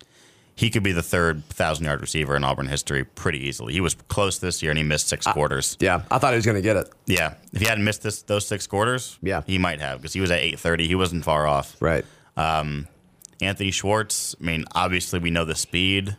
he 0.55 0.69
could 0.69 0.81
be 0.83 0.91
the 0.91 1.03
third 1.03 1.45
thousand 1.45 1.85
yard 1.85 2.01
receiver 2.01 2.35
in 2.35 2.43
Auburn 2.43 2.67
history 2.67 3.03
pretty 3.03 3.39
easily. 3.45 3.73
He 3.73 3.81
was 3.81 3.93
close 3.93 4.39
this 4.39 4.61
year 4.63 4.71
and 4.71 4.77
he 4.77 4.83
missed 4.83 5.07
six 5.07 5.25
quarters. 5.27 5.77
Yeah, 5.79 6.01
I 6.09 6.17
thought 6.17 6.33
he 6.33 6.37
was 6.37 6.45
going 6.45 6.55
to 6.55 6.61
get 6.61 6.75
it. 6.77 6.89
Yeah, 7.05 7.35
if 7.53 7.61
he 7.61 7.67
hadn't 7.67 7.83
missed 7.83 8.01
this 8.03 8.21
those 8.23 8.47
six 8.47 8.65
quarters, 8.67 9.19
Yeah. 9.21 9.41
he 9.45 9.57
might 9.57 9.79
have 9.81 9.99
because 10.01 10.13
he 10.13 10.21
was 10.21 10.31
at 10.31 10.39
eight 10.39 10.59
thirty. 10.59 10.87
He 10.87 10.95
wasn't 10.95 11.23
far 11.23 11.45
off. 11.47 11.75
Right. 11.79 12.05
Um, 12.35 12.87
Anthony 13.41 13.69
Schwartz. 13.71 14.35
I 14.41 14.45
mean, 14.45 14.65
obviously 14.73 15.19
we 15.19 15.29
know 15.29 15.45
the 15.45 15.55
speed. 15.55 16.17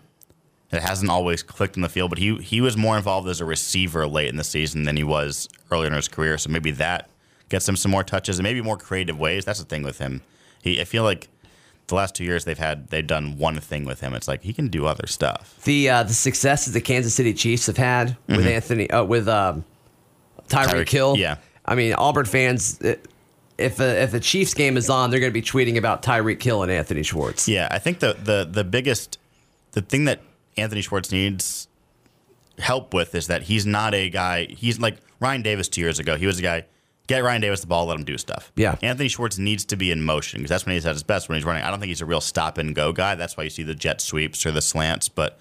It 0.70 0.82
hasn't 0.82 1.10
always 1.10 1.42
clicked 1.42 1.76
in 1.76 1.82
the 1.82 1.88
field, 1.88 2.10
but 2.10 2.18
he 2.18 2.37
he 2.37 2.60
was 2.60 2.76
more 2.76 2.96
involved 2.96 3.26
as 3.28 3.40
a 3.40 3.44
receiver 3.44 4.06
late 4.06 4.28
in 4.28 4.37
the 4.37 4.44
season 4.44 4.82
than 4.84 4.96
he 4.96 5.04
was 5.04 5.48
earlier 5.70 5.87
in 5.88 5.94
his 5.94 6.08
career. 6.08 6.37
So 6.38 6.50
maybe 6.50 6.70
that 6.72 7.08
gets 7.48 7.66
him 7.68 7.76
some 7.76 7.90
more 7.90 8.04
touches 8.04 8.38
and 8.38 8.44
maybe 8.44 8.60
more 8.60 8.76
creative 8.76 9.18
ways. 9.18 9.44
That's 9.46 9.58
the 9.60 9.64
thing 9.64 9.82
with 9.82 9.98
him. 9.98 10.20
He 10.62 10.80
I 10.80 10.84
feel 10.84 11.04
like 11.04 11.28
the 11.87 11.94
last 11.94 12.14
two 12.14 12.25
years 12.25 12.44
they've 12.44 12.58
had 12.58 12.88
they've 12.88 13.06
done 13.06 13.38
one 13.38 13.58
thing 13.60 13.87
with 13.87 14.00
him. 14.00 14.12
It's 14.12 14.28
like 14.28 14.42
he 14.42 14.52
can 14.52 14.68
do 14.68 14.84
other 14.84 15.06
stuff. 15.06 15.58
The 15.64 15.88
uh, 15.88 16.02
the 16.02 16.12
success 16.12 16.66
that 16.66 16.72
the 16.72 16.82
Kansas 16.82 17.14
City 17.14 17.32
Chiefs 17.32 17.66
have 17.66 17.78
had 17.78 18.16
with 18.28 18.46
Anthony 18.46 18.90
uh, 18.90 19.04
with 19.04 19.26
um, 19.26 19.64
Tyreek 20.48 20.66
Mm-hmm. 20.84 20.96
Hill. 20.96 21.16
yeah. 21.16 21.37
I 21.64 21.75
mean 21.75 21.94
Auburn 21.94 22.26
fans. 22.26 22.78
uh 22.82 22.94
if 23.56 23.80
a, 23.80 24.02
if 24.02 24.12
the 24.12 24.20
Chiefs 24.20 24.54
game 24.54 24.76
is 24.76 24.88
on, 24.88 25.10
they're 25.10 25.18
going 25.18 25.32
to 25.32 25.34
be 25.34 25.42
tweeting 25.42 25.76
about 25.78 26.00
Tyreek 26.02 26.40
Hill 26.40 26.62
and 26.62 26.70
Anthony 26.70 27.02
Schwartz. 27.02 27.48
Yeah, 27.48 27.66
I 27.70 27.78
think 27.80 27.98
the 27.98 28.12
the 28.12 28.46
the 28.48 28.62
biggest 28.62 29.18
the 29.72 29.80
thing 29.80 30.04
that 30.04 30.20
Anthony 30.58 30.82
Schwartz 30.82 31.10
needs 31.12 31.68
help 32.58 32.92
with 32.92 33.14
is 33.14 33.28
that 33.28 33.42
he's 33.42 33.64
not 33.66 33.94
a 33.94 34.10
guy. 34.10 34.46
He's 34.46 34.78
like 34.80 34.98
Ryan 35.20 35.42
Davis 35.42 35.68
two 35.68 35.80
years 35.80 35.98
ago. 35.98 36.16
He 36.16 36.26
was 36.26 36.38
a 36.38 36.42
guy. 36.42 36.64
Get 37.06 37.24
Ryan 37.24 37.40
Davis 37.40 37.62
the 37.62 37.66
ball, 37.66 37.86
let 37.86 37.96
him 37.96 38.04
do 38.04 38.18
stuff. 38.18 38.52
Yeah. 38.54 38.76
Anthony 38.82 39.08
Schwartz 39.08 39.38
needs 39.38 39.64
to 39.66 39.76
be 39.76 39.90
in 39.90 40.02
motion 40.02 40.40
because 40.40 40.50
that's 40.50 40.66
when 40.66 40.74
he's 40.74 40.84
at 40.84 40.92
his 40.92 41.02
best 41.02 41.26
when 41.30 41.36
he's 41.36 41.44
running. 41.46 41.62
I 41.62 41.70
don't 41.70 41.78
think 41.80 41.88
he's 41.88 42.02
a 42.02 42.06
real 42.06 42.20
stop 42.20 42.58
and 42.58 42.74
go 42.74 42.92
guy. 42.92 43.14
That's 43.14 43.34
why 43.34 43.44
you 43.44 43.50
see 43.50 43.62
the 43.62 43.74
jet 43.74 44.02
sweeps 44.02 44.44
or 44.44 44.50
the 44.50 44.60
slants, 44.60 45.08
but 45.08 45.38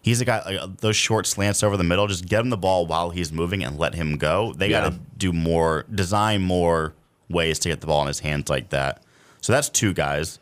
he's 0.00 0.20
a 0.20 0.24
guy 0.24 0.42
like 0.44 0.60
uh, 0.60 0.68
those 0.78 0.94
short 0.94 1.26
slants 1.26 1.64
over 1.64 1.76
the 1.76 1.82
middle. 1.82 2.06
Just 2.06 2.26
get 2.28 2.40
him 2.40 2.50
the 2.50 2.56
ball 2.56 2.86
while 2.86 3.10
he's 3.10 3.32
moving 3.32 3.64
and 3.64 3.78
let 3.80 3.94
him 3.96 4.16
go. 4.16 4.52
They 4.52 4.68
Yeah. 4.68 4.82
got 4.82 4.92
to 4.92 4.98
do 5.18 5.32
more, 5.32 5.86
design 5.92 6.40
more 6.42 6.94
ways 7.28 7.58
to 7.60 7.68
get 7.70 7.80
the 7.80 7.88
ball 7.88 8.02
in 8.02 8.06
his 8.06 8.20
hands 8.20 8.48
like 8.48 8.68
that. 8.70 9.02
So 9.40 9.52
that's 9.52 9.68
two 9.70 9.92
guys. 9.94 10.38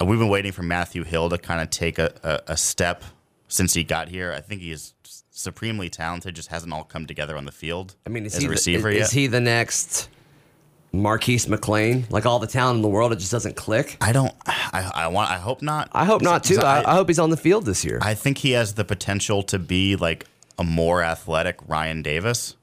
We've 0.00 0.18
been 0.18 0.28
waiting 0.28 0.52
for 0.52 0.62
Matthew 0.62 1.04
Hill 1.04 1.28
to 1.30 1.38
kind 1.38 1.60
of 1.60 1.70
take 1.70 1.98
a, 1.98 2.12
a, 2.22 2.52
a 2.52 2.56
step 2.56 3.02
since 3.48 3.74
he 3.74 3.82
got 3.84 4.08
here. 4.08 4.32
I 4.32 4.40
think 4.40 4.60
he 4.60 4.70
is 4.70 4.92
supremely 5.30 5.88
talented, 5.88 6.34
just 6.34 6.48
hasn't 6.48 6.72
all 6.72 6.84
come 6.84 7.06
together 7.06 7.36
on 7.36 7.44
the 7.46 7.52
field. 7.52 7.96
I 8.06 8.10
mean, 8.10 8.26
is 8.26 8.34
as 8.34 8.40
he 8.40 8.46
a 8.46 8.48
the- 8.48 8.52
receiver 8.52 8.88
is, 8.90 8.96
yet. 8.96 9.04
is 9.06 9.10
he 9.12 9.26
the 9.26 9.40
next 9.40 10.08
Marquise 10.92 11.48
McLean? 11.48 12.06
Like 12.10 12.26
all 12.26 12.38
the 12.38 12.46
talent 12.46 12.76
in 12.76 12.82
the 12.82 12.88
world, 12.88 13.12
it 13.12 13.16
just 13.16 13.32
doesn't 13.32 13.56
click. 13.56 13.96
I 14.00 14.12
don't. 14.12 14.34
I, 14.46 14.90
I 14.94 15.06
want. 15.08 15.30
I 15.30 15.38
hope 15.38 15.62
not. 15.62 15.88
I 15.92 16.04
hope 16.04 16.20
not 16.22 16.44
too. 16.44 16.58
I, 16.60 16.80
I, 16.80 16.92
I 16.92 16.94
hope 16.94 17.08
he's 17.08 17.18
on 17.18 17.30
the 17.30 17.36
field 17.36 17.64
this 17.64 17.84
year. 17.84 17.98
I 18.02 18.14
think 18.14 18.38
he 18.38 18.50
has 18.52 18.74
the 18.74 18.84
potential 18.84 19.42
to 19.44 19.58
be 19.58 19.96
like 19.96 20.26
a 20.58 20.64
more 20.64 21.02
athletic 21.02 21.56
Ryan 21.66 22.02
Davis. 22.02 22.56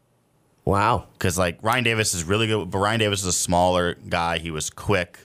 wow. 0.65 1.07
because 1.13 1.37
like 1.37 1.59
Ryan 1.63 1.83
Davis 1.83 2.13
is 2.13 2.23
really 2.23 2.47
good, 2.47 2.69
but 2.71 2.77
Ryan 2.79 2.99
Davis 2.99 3.21
is 3.21 3.27
a 3.27 3.33
smaller 3.33 3.95
guy. 4.09 4.39
He 4.39 4.49
was 4.51 4.69
quick, 4.69 5.19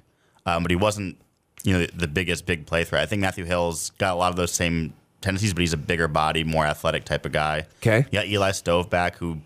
um, 0.45 0.63
but 0.65 0.71
he 0.71 0.77
wasn't, 0.77 1.17
you 1.65 1.73
know, 1.79 1.87
the 1.87 2.09
biggest 2.09 2.47
big 2.47 2.67
play 2.67 2.85
threat. 2.85 3.03
I 3.03 3.07
think 3.07 3.21
Matthew 3.21 3.45
Hill's 3.45 3.91
got 3.99 4.13
a 4.15 4.17
lot 4.17 4.31
of 4.31 4.37
those 4.37 4.53
same 4.53 4.95
tendencies, 5.21 5.53
but 5.53 5.61
he's 5.61 5.73
a 5.73 5.77
bigger 5.79 6.09
body, 6.09 6.45
more 6.45 6.65
athletic 6.67 7.05
type 7.05 7.27
of 7.27 7.33
guy. 7.33 7.67
Okay. 7.83 8.07
You 8.11 8.19
got 8.19 8.27
Eli 8.29 8.51
Stove 8.53 8.89
back, 8.91 9.17
who 9.17 9.39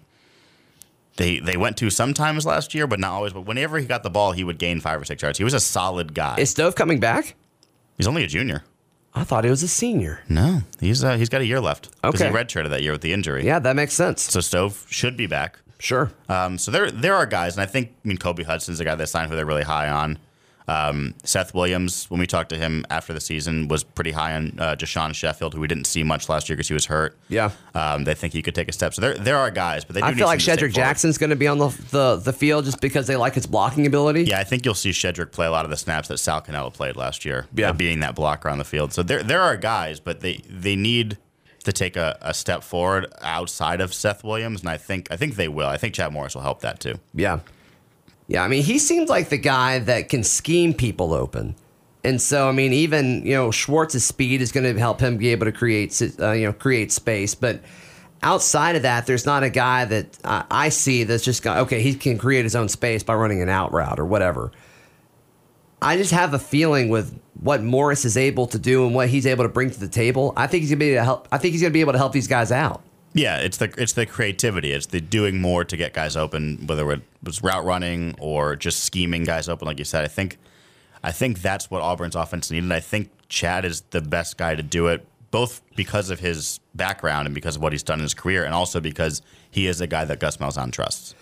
they 1.16 1.38
they 1.40 1.56
went 1.56 1.76
to 1.78 1.90
sometimes 1.90 2.46
last 2.46 2.74
year, 2.74 2.86
but 2.86 2.98
not 2.98 3.12
always. 3.12 3.32
But 3.32 3.42
whenever 3.42 3.78
he 3.78 3.86
got 3.86 4.02
the 4.02 4.10
ball, 4.10 4.32
he 4.32 4.44
would 4.44 4.58
gain 4.58 4.80
five 4.80 5.00
or 5.00 5.04
six 5.04 5.22
yards. 5.22 5.38
He 5.38 5.44
was 5.44 5.54
a 5.54 5.60
solid 5.60 6.14
guy. 6.14 6.36
Is 6.38 6.50
Stove 6.50 6.74
coming 6.74 7.00
back? 7.00 7.34
he's 7.98 8.06
only 8.06 8.24
a 8.24 8.26
junior. 8.26 8.64
I 9.14 9.24
thought 9.24 9.44
he 9.44 9.50
was 9.50 9.62
a 9.62 9.68
senior. 9.68 10.20
No, 10.28 10.62
he's 10.80 11.04
uh, 11.04 11.16
he's 11.18 11.28
got 11.28 11.42
a 11.42 11.46
year 11.46 11.60
left 11.60 11.90
because 12.02 12.20
Okay. 12.22 12.30
he 12.30 12.34
redshirted 12.34 12.70
that 12.70 12.82
year 12.82 12.92
with 12.92 13.02
the 13.02 13.12
injury. 13.12 13.44
Yeah, 13.44 13.58
that 13.58 13.76
makes 13.76 13.92
sense. 13.92 14.22
So 14.22 14.40
Stove 14.40 14.86
should 14.88 15.16
be 15.18 15.26
back. 15.26 15.58
Sure. 15.78 16.10
Um, 16.30 16.56
so 16.56 16.70
there 16.70 16.90
there 16.90 17.14
are 17.14 17.26
guys, 17.26 17.54
and 17.54 17.62
I 17.62 17.66
think 17.66 17.92
I 18.04 18.08
mean 18.08 18.16
Kobe 18.16 18.42
Hudson's 18.44 18.80
a 18.80 18.84
guy 18.84 18.94
they 18.94 19.04
signed 19.04 19.28
who 19.28 19.36
they're 19.36 19.44
really 19.44 19.64
high 19.64 19.88
on. 19.90 20.18
Um, 20.68 21.14
Seth 21.24 21.54
Williams, 21.54 22.06
when 22.10 22.20
we 22.20 22.26
talked 22.26 22.50
to 22.50 22.56
him 22.56 22.84
after 22.90 23.12
the 23.12 23.20
season, 23.20 23.68
was 23.68 23.82
pretty 23.84 24.12
high 24.12 24.34
on 24.34 24.54
uh, 24.58 24.76
Deshaun 24.76 25.14
Sheffield, 25.14 25.54
who 25.54 25.60
we 25.60 25.66
didn't 25.68 25.86
see 25.86 26.02
much 26.02 26.28
last 26.28 26.48
year 26.48 26.56
because 26.56 26.68
he 26.68 26.74
was 26.74 26.86
hurt. 26.86 27.16
Yeah. 27.28 27.50
um, 27.74 28.04
they 28.04 28.14
think 28.14 28.32
he 28.32 28.42
could 28.42 28.54
take 28.54 28.68
a 28.68 28.72
step. 28.72 28.94
So 28.94 29.00
there 29.02 29.14
there 29.14 29.36
are 29.36 29.50
guys, 29.50 29.84
but 29.84 29.94
they 29.94 30.00
do 30.00 30.06
I 30.06 30.14
feel 30.14 30.26
like 30.26 30.38
Shedrick. 30.38 30.72
Jackson's 30.72 31.18
going 31.18 31.30
to 31.30 31.36
be 31.36 31.46
on 31.48 31.58
the, 31.58 31.68
the 31.90 32.16
the 32.16 32.32
field 32.32 32.64
just 32.64 32.80
because 32.80 33.06
they 33.06 33.16
like 33.16 33.34
his 33.34 33.46
blocking 33.46 33.86
ability. 33.86 34.24
Yeah, 34.24 34.38
I 34.38 34.44
think 34.44 34.64
you'll 34.64 34.74
see 34.74 34.90
Shedrick 34.90 35.32
play 35.32 35.46
a 35.46 35.50
lot 35.50 35.64
of 35.64 35.70
the 35.70 35.76
snaps 35.76 36.08
that 36.08 36.18
Sal 36.18 36.40
Cannella 36.42 36.72
played 36.72 36.96
last 36.96 37.24
year. 37.24 37.46
Yeah. 37.54 37.70
uh, 37.70 37.72
being 37.72 38.00
that 38.00 38.14
blocker 38.14 38.48
on 38.48 38.58
the 38.58 38.64
field. 38.64 38.92
So 38.92 39.02
there 39.02 39.22
there 39.22 39.40
are 39.40 39.56
guys, 39.56 40.00
but 40.00 40.20
they 40.20 40.42
they 40.48 40.76
need 40.76 41.18
to 41.64 41.72
take 41.72 41.96
a, 41.96 42.18
a 42.20 42.34
step 42.34 42.62
forward 42.64 43.06
outside 43.20 43.80
of 43.80 43.94
Seth 43.94 44.24
Williams, 44.24 44.60
and 44.60 44.68
I 44.68 44.76
think 44.76 45.08
I 45.10 45.16
think 45.16 45.36
they 45.36 45.48
will. 45.48 45.68
I 45.68 45.76
think 45.76 45.94
Chad 45.94 46.12
Morris 46.12 46.34
will 46.34 46.42
help 46.42 46.60
that 46.60 46.80
too. 46.80 46.98
Yeah. 47.14 47.40
Yeah, 48.28 48.42
I 48.42 48.48
mean, 48.48 48.62
he 48.62 48.78
seems 48.78 49.10
like 49.10 49.28
the 49.28 49.38
guy 49.38 49.78
that 49.80 50.08
can 50.08 50.24
scheme 50.24 50.74
people 50.74 51.12
open. 51.12 51.54
And 52.04 52.20
so, 52.20 52.48
I 52.48 52.52
mean, 52.52 52.72
even, 52.72 53.24
you 53.24 53.34
know, 53.34 53.50
Schwartz's 53.50 54.04
speed 54.04 54.40
is 54.40 54.50
going 54.50 54.72
to 54.72 54.78
help 54.78 55.00
him 55.00 55.18
be 55.18 55.28
able 55.28 55.46
to 55.46 55.52
create, 55.52 56.00
uh, 56.18 56.32
you 56.32 56.46
know, 56.46 56.52
create 56.52 56.90
space. 56.90 57.34
But 57.34 57.62
outside 58.22 58.76
of 58.76 58.82
that, 58.82 59.06
there's 59.06 59.26
not 59.26 59.42
a 59.42 59.50
guy 59.50 59.84
that 59.84 60.18
I 60.24 60.44
I 60.50 60.68
see 60.70 61.04
that's 61.04 61.24
just 61.24 61.42
got, 61.42 61.58
okay, 61.58 61.82
he 61.82 61.94
can 61.94 62.18
create 62.18 62.44
his 62.44 62.56
own 62.56 62.68
space 62.68 63.02
by 63.02 63.14
running 63.14 63.42
an 63.42 63.48
out 63.48 63.72
route 63.72 64.00
or 64.00 64.04
whatever. 64.04 64.50
I 65.80 65.96
just 65.96 66.12
have 66.12 66.32
a 66.32 66.38
feeling 66.38 66.88
with 66.88 67.18
what 67.40 67.62
Morris 67.62 68.04
is 68.04 68.16
able 68.16 68.46
to 68.48 68.58
do 68.58 68.86
and 68.86 68.94
what 68.94 69.08
he's 69.08 69.26
able 69.26 69.44
to 69.44 69.48
bring 69.48 69.70
to 69.70 69.80
the 69.80 69.88
table. 69.88 70.32
I 70.36 70.46
think 70.46 70.62
he's 70.62 70.70
gonna 70.70 70.78
be 70.78 70.90
able 70.90 71.00
to 71.00 71.04
help. 71.04 71.28
I 71.32 71.38
think 71.38 71.52
he's 71.52 71.62
gonna 71.62 71.72
be 71.72 71.80
able 71.80 71.92
to 71.92 71.98
help 71.98 72.12
these 72.12 72.28
guys 72.28 72.52
out. 72.52 72.82
Yeah, 73.14 73.38
it's 73.38 73.58
the 73.58 73.72
it's 73.76 73.92
the 73.92 74.06
creativity. 74.06 74.72
It's 74.72 74.86
the 74.86 75.00
doing 75.00 75.40
more 75.40 75.64
to 75.64 75.76
get 75.76 75.92
guys 75.92 76.16
open, 76.16 76.66
whether 76.66 76.90
it 76.92 77.02
was 77.22 77.42
route 77.42 77.64
running 77.64 78.14
or 78.18 78.56
just 78.56 78.84
scheming 78.84 79.24
guys 79.24 79.48
open, 79.48 79.66
like 79.66 79.78
you 79.78 79.84
said. 79.84 80.04
I 80.04 80.08
think 80.08 80.38
I 81.02 81.12
think 81.12 81.42
that's 81.42 81.70
what 81.70 81.82
Auburn's 81.82 82.14
offense 82.16 82.50
needed. 82.50 82.72
I 82.72 82.80
think 82.80 83.10
Chad 83.28 83.64
is 83.64 83.82
the 83.90 84.00
best 84.00 84.38
guy 84.38 84.54
to 84.54 84.62
do 84.62 84.86
it, 84.86 85.06
both 85.30 85.60
because 85.76 86.10
of 86.10 86.20
his 86.20 86.60
background 86.74 87.26
and 87.26 87.34
because 87.34 87.56
of 87.56 87.62
what 87.62 87.72
he's 87.72 87.82
done 87.82 87.98
in 87.98 88.04
his 88.04 88.14
career, 88.14 88.44
and 88.44 88.54
also 88.54 88.80
because 88.80 89.20
he 89.50 89.66
is 89.66 89.80
a 89.80 89.86
guy 89.86 90.04
that 90.04 90.18
Gus 90.20 90.38
Malzahn 90.38 90.72
trusts. 90.72 91.14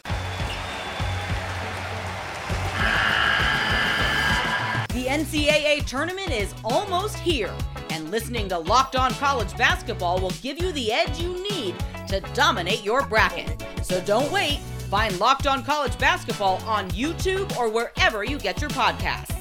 The 4.92 5.06
NCAA 5.06 5.86
tournament 5.86 6.30
is 6.30 6.54
almost 6.62 7.16
here, 7.16 7.54
and 8.00 8.10
listening 8.10 8.48
to 8.48 8.58
Locked 8.58 8.96
On 8.96 9.12
College 9.12 9.56
Basketball 9.56 10.20
will 10.20 10.32
give 10.42 10.60
you 10.60 10.72
the 10.72 10.90
edge 10.92 11.20
you 11.20 11.42
need 11.50 11.74
to 12.08 12.20
dominate 12.34 12.82
your 12.82 13.06
bracket. 13.06 13.62
So 13.82 14.00
don't 14.00 14.30
wait. 14.32 14.58
Find 14.88 15.18
Locked 15.20 15.46
On 15.46 15.62
College 15.62 15.96
Basketball 15.98 16.56
on 16.66 16.90
YouTube 16.90 17.56
or 17.56 17.68
wherever 17.68 18.24
you 18.24 18.38
get 18.38 18.60
your 18.60 18.70
podcasts. 18.70 19.36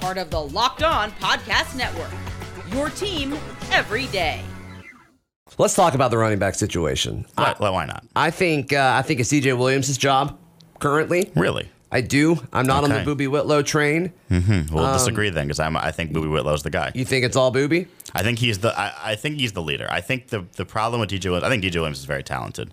Part 0.00 0.18
of 0.18 0.30
the 0.30 0.40
Locked 0.40 0.82
On 0.82 1.10
Podcast 1.12 1.76
Network. 1.76 2.12
Your 2.72 2.90
team 2.90 3.36
every 3.70 4.06
day. 4.08 4.42
Let's 5.58 5.74
talk 5.74 5.94
about 5.94 6.10
the 6.10 6.18
running 6.18 6.38
back 6.38 6.54
situation. 6.54 7.26
Why, 7.34 7.54
why 7.58 7.86
not? 7.86 8.04
I 8.16 8.30
think 8.30 8.72
uh, 8.72 8.94
I 8.96 9.02
think 9.02 9.20
it's 9.20 9.30
DJ 9.30 9.56
Williams' 9.56 9.96
job 9.98 10.38
currently. 10.78 11.30
Really? 11.36 11.70
I 11.92 12.00
do. 12.00 12.40
I'm 12.54 12.66
not 12.66 12.84
on 12.84 12.90
the 12.90 12.96
Boobee 12.96 13.28
Whitlow 13.28 13.60
train. 13.60 14.12
Mm-hmm. 14.30 14.74
We'll 14.74 14.84
um, 14.84 14.94
disagree 14.94 15.28
then, 15.28 15.46
because 15.46 15.60
I'm 15.60 15.76
I 15.76 15.92
think 15.92 16.10
Boobee 16.10 16.32
Whitlow's 16.32 16.62
the 16.62 16.70
guy. 16.70 16.90
You 16.94 17.04
think 17.04 17.24
it's 17.26 17.36
all 17.36 17.52
Boobee? 17.52 17.86
I 18.14 18.22
think 18.22 18.38
he's 18.38 18.60
the 18.60 18.76
I, 18.76 19.12
I 19.12 19.14
think 19.14 19.38
he's 19.38 19.52
the 19.52 19.62
leader. 19.62 19.86
I 19.90 20.00
think 20.00 20.28
the 20.28 20.46
the 20.56 20.64
problem 20.64 21.00
with 21.00 21.10
DJ 21.10 21.26
Williams, 21.26 21.44
I 21.44 21.50
think 21.50 21.62
DJ 21.62 21.74
Williams 21.76 21.98
is 21.98 22.06
very 22.06 22.22
talented. 22.22 22.72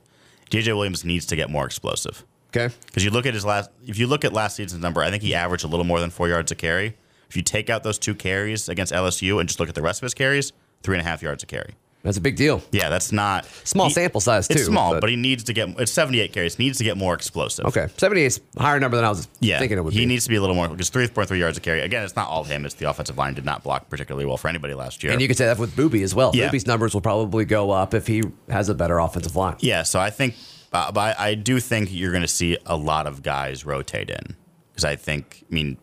DJ 0.49 0.67
Williams 0.67 1.03
needs 1.03 1.25
to 1.27 1.35
get 1.35 1.49
more 1.49 1.65
explosive. 1.65 2.23
Okay. 2.55 2.73
Because 2.88 3.03
you 3.03 3.11
look 3.11 3.25
at 3.25 3.33
his 3.33 3.45
last, 3.45 3.69
if 3.85 3.99
you 3.99 4.07
look 4.07 4.25
at 4.25 4.33
last 4.33 4.55
season's 4.55 4.81
number, 4.81 5.01
I 5.03 5.11
think 5.11 5.21
he 5.21 5.35
averaged 5.35 5.63
a 5.63 5.67
little 5.67 5.85
more 5.85 5.99
than 5.99 6.09
four 6.09 6.27
yards 6.27 6.51
a 6.51 6.55
carry. 6.55 6.95
If 7.29 7.35
you 7.38 7.43
take 7.43 7.69
out 7.69 7.83
those 7.83 7.99
two 7.99 8.15
carries 8.15 8.67
against 8.67 8.91
LSU 8.91 9.39
and 9.39 9.47
just 9.47 9.59
look 9.59 9.69
at 9.69 9.75
the 9.75 9.83
rest 9.83 9.99
of 9.99 10.05
his 10.05 10.15
carries, 10.15 10.51
three 10.81 10.97
and 10.97 11.05
a 11.05 11.07
half 11.07 11.21
yards 11.21 11.43
a 11.43 11.45
carry. 11.45 11.75
That's 12.01 12.15
a 12.15 12.21
big 12.21 12.37
deal. 12.37 12.61
Yeah, 12.71 12.87
that's 12.87 13.11
not 13.11 13.45
Small 13.65 13.87
he- 13.87 13.93
sample 13.93 14.21
size, 14.21 14.49
It's 14.49 14.61
too, 14.61 14.65
small, 14.67 14.91
but- 14.93 15.01
but, 15.01 15.09
he 15.09 15.17
needs 15.17 15.43
to 15.43 15.53
get. 15.53 15.67
It's 15.79 15.91
seventy-eight 15.91 16.31
carries. 16.31 16.57
Needs 16.57 16.77
to 16.77 16.85
get 16.85 16.95
more 16.95 17.13
explosive. 17.13 17.65
Okay. 17.65 17.87
78 17.97 18.25
is 18.25 18.41
higher 18.57 18.79
number 18.79 18.95
than 18.95 19.03
I 19.05 19.09
was 19.09 19.27
Yeah, 19.41 19.59
thinking 19.59 19.77
it 19.77 19.81
would 19.81 19.91
he 19.93 19.99
be. 19.99 20.05
needs 20.05 20.23
to 20.23 20.29
be 20.29 20.37
a 20.37 20.41
little 20.41 20.55
more 20.55 20.69
because 20.69 20.89
three 20.89 21.07
point 21.09 21.27
three 21.27 21.39
yards 21.39 21.57
a 21.57 21.61
carry. 21.61 21.81
Again, 21.81 22.03
it's 22.05 22.15
not 22.15 22.29
all 22.29 22.45
him. 22.45 22.65
It's 22.65 22.75
the 22.75 22.89
offensive 22.89 23.17
line 23.17 23.33
did 23.33 23.43
not 23.43 23.63
block 23.63 23.89
particularly 23.89 24.25
well 24.25 24.37
for 24.37 24.47
anybody 24.47 24.73
last 24.73 25.03
year. 25.03 25.11
and 25.11 25.21
you 25.21 25.27
could 25.27 25.35
say 25.37 25.45
that 25.45 25.57
with 25.59 25.75
Boobee 25.75 26.01
as 26.03 26.15
well. 26.15 26.31
Yeah. 26.33 26.49
Boobee's 26.49 26.65
numbers 26.65 26.93
will 26.93 27.01
probably 27.01 27.43
go 27.43 27.71
up 27.71 27.93
if 27.93 28.07
he 28.07 28.23
has 28.49 28.69
a 28.69 28.73
better 28.75 28.97
offensive 28.99 29.35
line. 29.35 29.57
Yeah, 29.59 29.83
so 29.83 29.99
I 29.99 30.09
think, 30.09 30.35
uh, 30.71 30.93
but 30.93 31.19
I, 31.19 31.29
I 31.31 31.33
do 31.35 31.59
think 31.59 31.89
you're 31.91 32.11
going 32.11 32.21
to 32.21 32.27
see 32.29 32.57
a 32.65 32.77
lot 32.77 33.07
of 33.07 33.23
guys 33.23 33.65
rotate 33.65 34.09
in 34.09 34.37
because 34.71 34.85
I 34.85 34.95
think, 34.95 35.43
I 35.51 35.53
mean, 35.53 35.77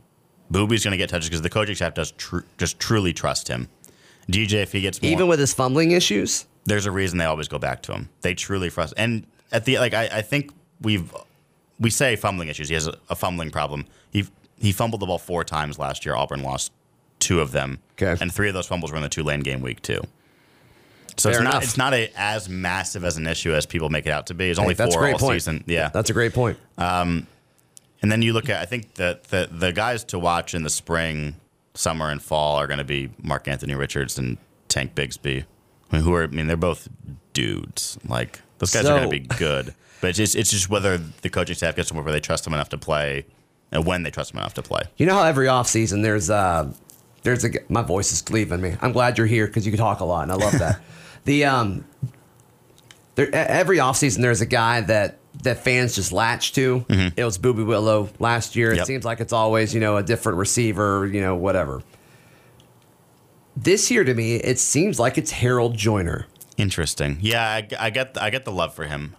Boobee's 0.50 0.84
going 0.84 0.92
to 0.92 0.96
get 0.96 1.10
touches 1.10 1.28
because 1.28 1.42
the 1.42 1.50
coaching 1.50 1.74
staff 1.74 1.92
does 1.94 2.12
tr- 2.12 2.38
just 2.56 2.78
truly 2.78 3.12
trust 3.12 3.48
him. 3.48 3.68
DJ, 4.30 4.54
if 4.62 4.72
he 4.72 4.80
gets 4.80 5.00
more, 5.00 5.10
Even 5.10 5.28
with 5.28 5.38
his 5.38 5.54
fumbling 5.54 5.92
issues, 5.92 6.46
there's 6.64 6.86
a 6.86 6.90
reason 6.90 7.18
they 7.18 7.24
always 7.24 7.48
go 7.48 7.58
back 7.58 7.82
to 7.82 7.92
him. 7.92 8.08
They 8.22 8.34
truly 8.34 8.70
trust, 8.70 8.94
and 8.96 9.26
at 9.52 9.64
the 9.64 9.78
like, 9.78 9.94
I, 9.94 10.04
I 10.12 10.22
think 10.22 10.52
we've 10.80 11.14
we 11.78 11.90
say 11.90 12.16
fumbling 12.16 12.48
issues. 12.48 12.68
He 12.68 12.74
has 12.74 12.86
a, 12.88 12.96
a 13.08 13.14
fumbling 13.14 13.50
problem. 13.50 13.86
He 14.10 14.26
he 14.58 14.72
fumbled 14.72 15.00
the 15.02 15.06
ball 15.06 15.18
four 15.18 15.44
times 15.44 15.78
last 15.78 16.04
year. 16.04 16.16
Auburn 16.16 16.42
lost 16.42 16.72
two 17.20 17.40
of 17.40 17.52
them, 17.52 17.78
Okay. 18.00 18.20
and 18.20 18.32
three 18.32 18.48
of 18.48 18.54
those 18.54 18.66
fumbles 18.66 18.90
were 18.90 18.96
in 18.96 19.02
the 19.02 19.08
Tulane 19.08 19.40
game 19.40 19.60
week 19.62 19.80
too. 19.82 20.00
So 21.18 21.30
Fair 21.30 21.40
it's 21.40 21.44
not 21.52 21.62
it's 21.62 21.76
not 21.78 21.94
a, 21.94 22.10
as 22.16 22.48
massive 22.48 23.04
as 23.04 23.16
an 23.16 23.26
issue 23.26 23.54
as 23.54 23.64
people 23.64 23.88
make 23.88 24.06
it 24.06 24.10
out 24.10 24.26
to 24.26 24.34
be. 24.34 24.50
It's 24.50 24.58
only 24.58 24.74
Hey, 24.74 24.78
that's 24.78 24.94
a 24.94 24.98
four 24.98 25.02
great 25.02 25.12
all 25.14 25.18
point. 25.20 25.34
season. 25.40 25.64
Yeah, 25.66 25.88
That's 25.88 26.10
a 26.10 26.12
great 26.12 26.34
point. 26.34 26.58
Um, 26.76 27.26
and 28.02 28.12
then 28.12 28.20
you 28.22 28.32
look 28.34 28.50
at 28.50 28.60
I 28.60 28.66
think 28.66 28.94
the 28.94 29.20
the 29.30 29.48
the 29.50 29.72
guys 29.72 30.04
to 30.04 30.18
watch 30.18 30.54
in 30.54 30.62
the 30.62 30.68
spring, 30.70 31.36
summer, 31.76 32.10
and 32.10 32.22
fall 32.22 32.56
are 32.56 32.66
going 32.66 32.78
to 32.78 32.84
be 32.84 33.10
Mark 33.22 33.48
Anthony 33.48 33.74
Richards 33.74 34.18
and 34.18 34.38
Tank 34.68 34.94
Bigsby, 34.94 35.44
I 35.90 35.96
mean, 35.96 36.04
who 36.04 36.14
are 36.14 36.24
I 36.24 36.26
mean 36.28 36.46
they're 36.46 36.56
both 36.56 36.88
dudes. 37.32 37.98
Like 38.08 38.40
those 38.58 38.72
guys 38.72 38.84
are 38.86 38.98
going 38.98 39.02
to 39.02 39.08
be 39.08 39.20
good, 39.20 39.74
but 40.00 40.08
it's 40.08 40.16
just 40.18 40.36
it's 40.36 40.50
just 40.50 40.68
whether 40.68 40.98
the 40.98 41.30
coaching 41.30 41.54
staff 41.54 41.76
gets 41.76 41.88
to 41.90 41.94
where 41.94 42.04
they 42.12 42.20
trust 42.20 42.44
them 42.44 42.54
enough 42.54 42.68
to 42.70 42.78
play, 42.78 43.26
and 43.70 43.86
when 43.86 44.02
they 44.02 44.10
trust 44.10 44.32
them 44.32 44.40
enough 44.40 44.54
to 44.54 44.62
play. 44.62 44.82
You 44.96 45.06
know 45.06 45.14
how 45.14 45.24
every 45.24 45.46
offseason 45.46 46.02
there's 46.02 46.30
uh 46.30 46.72
there's 47.22 47.44
a 47.44 47.50
my 47.68 47.82
voice 47.82 48.12
is 48.12 48.28
leaving 48.30 48.60
me. 48.60 48.76
I'm 48.80 48.92
glad 48.92 49.18
you're 49.18 49.26
here 49.26 49.46
because 49.46 49.66
you 49.66 49.72
can 49.72 49.78
talk 49.78 50.00
a 50.00 50.04
lot 50.04 50.22
and 50.22 50.32
I 50.32 50.36
love 50.36 50.58
that. 50.58 50.80
the 51.24 51.44
um 51.44 51.84
there 53.14 53.32
every 53.34 53.78
offseason 53.78 54.22
there's 54.22 54.40
a 54.40 54.46
guy 54.46 54.80
that 54.82 55.18
that 55.42 55.62
fans 55.62 55.94
just 55.94 56.12
latch 56.12 56.52
to. 56.54 56.80
Mm-hmm. 56.80 57.18
It 57.18 57.24
was 57.24 57.38
Boobee 57.38 57.66
Whitlow 57.66 58.08
last 58.18 58.56
year. 58.56 58.72
It 58.72 58.86
seems 58.86 59.04
like 59.04 59.20
it's 59.20 59.32
always 59.32 59.74
you 59.74 59.80
know 59.80 59.96
a 59.96 60.02
different 60.02 60.38
receiver, 60.38 61.06
you 61.06 61.20
know 61.20 61.34
whatever. 61.34 61.82
This 63.56 63.90
year 63.90 64.04
to 64.04 64.14
me, 64.14 64.36
it 64.36 64.58
seems 64.58 65.00
like 65.00 65.16
it's 65.16 65.30
Harold 65.30 65.76
Joiner. 65.76 66.26
Interesting. 66.56 67.18
Yeah, 67.20 67.42
I, 67.42 67.68
I 67.78 67.90
get 67.90 68.20
I 68.20 68.30
get 68.30 68.44
the 68.44 68.52
love 68.52 68.74
for 68.74 68.84
him. 68.84 69.16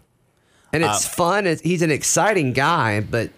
And 0.73 0.83
it's 0.83 1.05
uh, 1.05 1.09
fun. 1.09 1.47
It's, 1.47 1.61
he's 1.61 1.81
an 1.81 1.91
exciting 1.91 2.51
guy, 2.51 2.99
but 2.99 3.31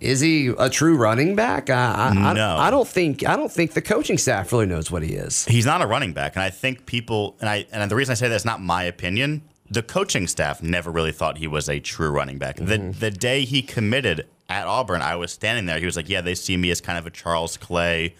is 0.00 0.20
he 0.20 0.48
a 0.58 0.68
true 0.68 0.96
running 0.96 1.34
back? 1.34 1.70
I, 1.70 2.10
I, 2.10 2.32
No. 2.32 2.56
I, 2.56 2.68
I 2.68 2.70
don't 2.70 2.88
think. 2.88 3.26
I 3.26 3.36
don't 3.36 3.50
think 3.50 3.72
the 3.72 3.82
coaching 3.82 4.18
staff 4.18 4.52
really 4.52 4.66
knows 4.66 4.90
what 4.90 5.02
he 5.02 5.14
is. 5.14 5.44
He's 5.44 5.66
not 5.66 5.82
a 5.82 5.86
running 5.86 6.12
back, 6.12 6.36
and 6.36 6.42
I 6.42 6.50
think 6.50 6.86
people 6.86 7.36
and 7.40 7.48
I 7.48 7.66
and 7.72 7.90
the 7.90 7.96
reason 7.96 8.12
I 8.12 8.14
say 8.14 8.28
that's 8.28 8.44
not 8.44 8.60
my 8.60 8.84
opinion. 8.84 9.42
The 9.74 9.82
coaching 9.82 10.28
staff 10.28 10.62
never 10.62 10.90
really 10.90 11.10
thought 11.10 11.38
he 11.38 11.48
was 11.48 11.68
a 11.68 11.80
true 11.80 12.10
running 12.10 12.38
back. 12.38 12.56
The 12.56 12.78
mm-hmm. 12.78 12.98
the 13.00 13.10
day 13.10 13.44
he 13.44 13.60
committed 13.60 14.26
at 14.48 14.68
Auburn, 14.68 15.02
I 15.02 15.16
was 15.16 15.32
standing 15.32 15.66
there. 15.66 15.80
He 15.80 15.86
was 15.86 15.96
like, 15.96 16.08
"Yeah, 16.08 16.20
they 16.20 16.36
see 16.36 16.56
me 16.56 16.70
as 16.70 16.80
kind 16.80 16.96
of 16.96 17.06
a 17.06 17.10
Charles 17.10 17.56
Clay 17.56 18.14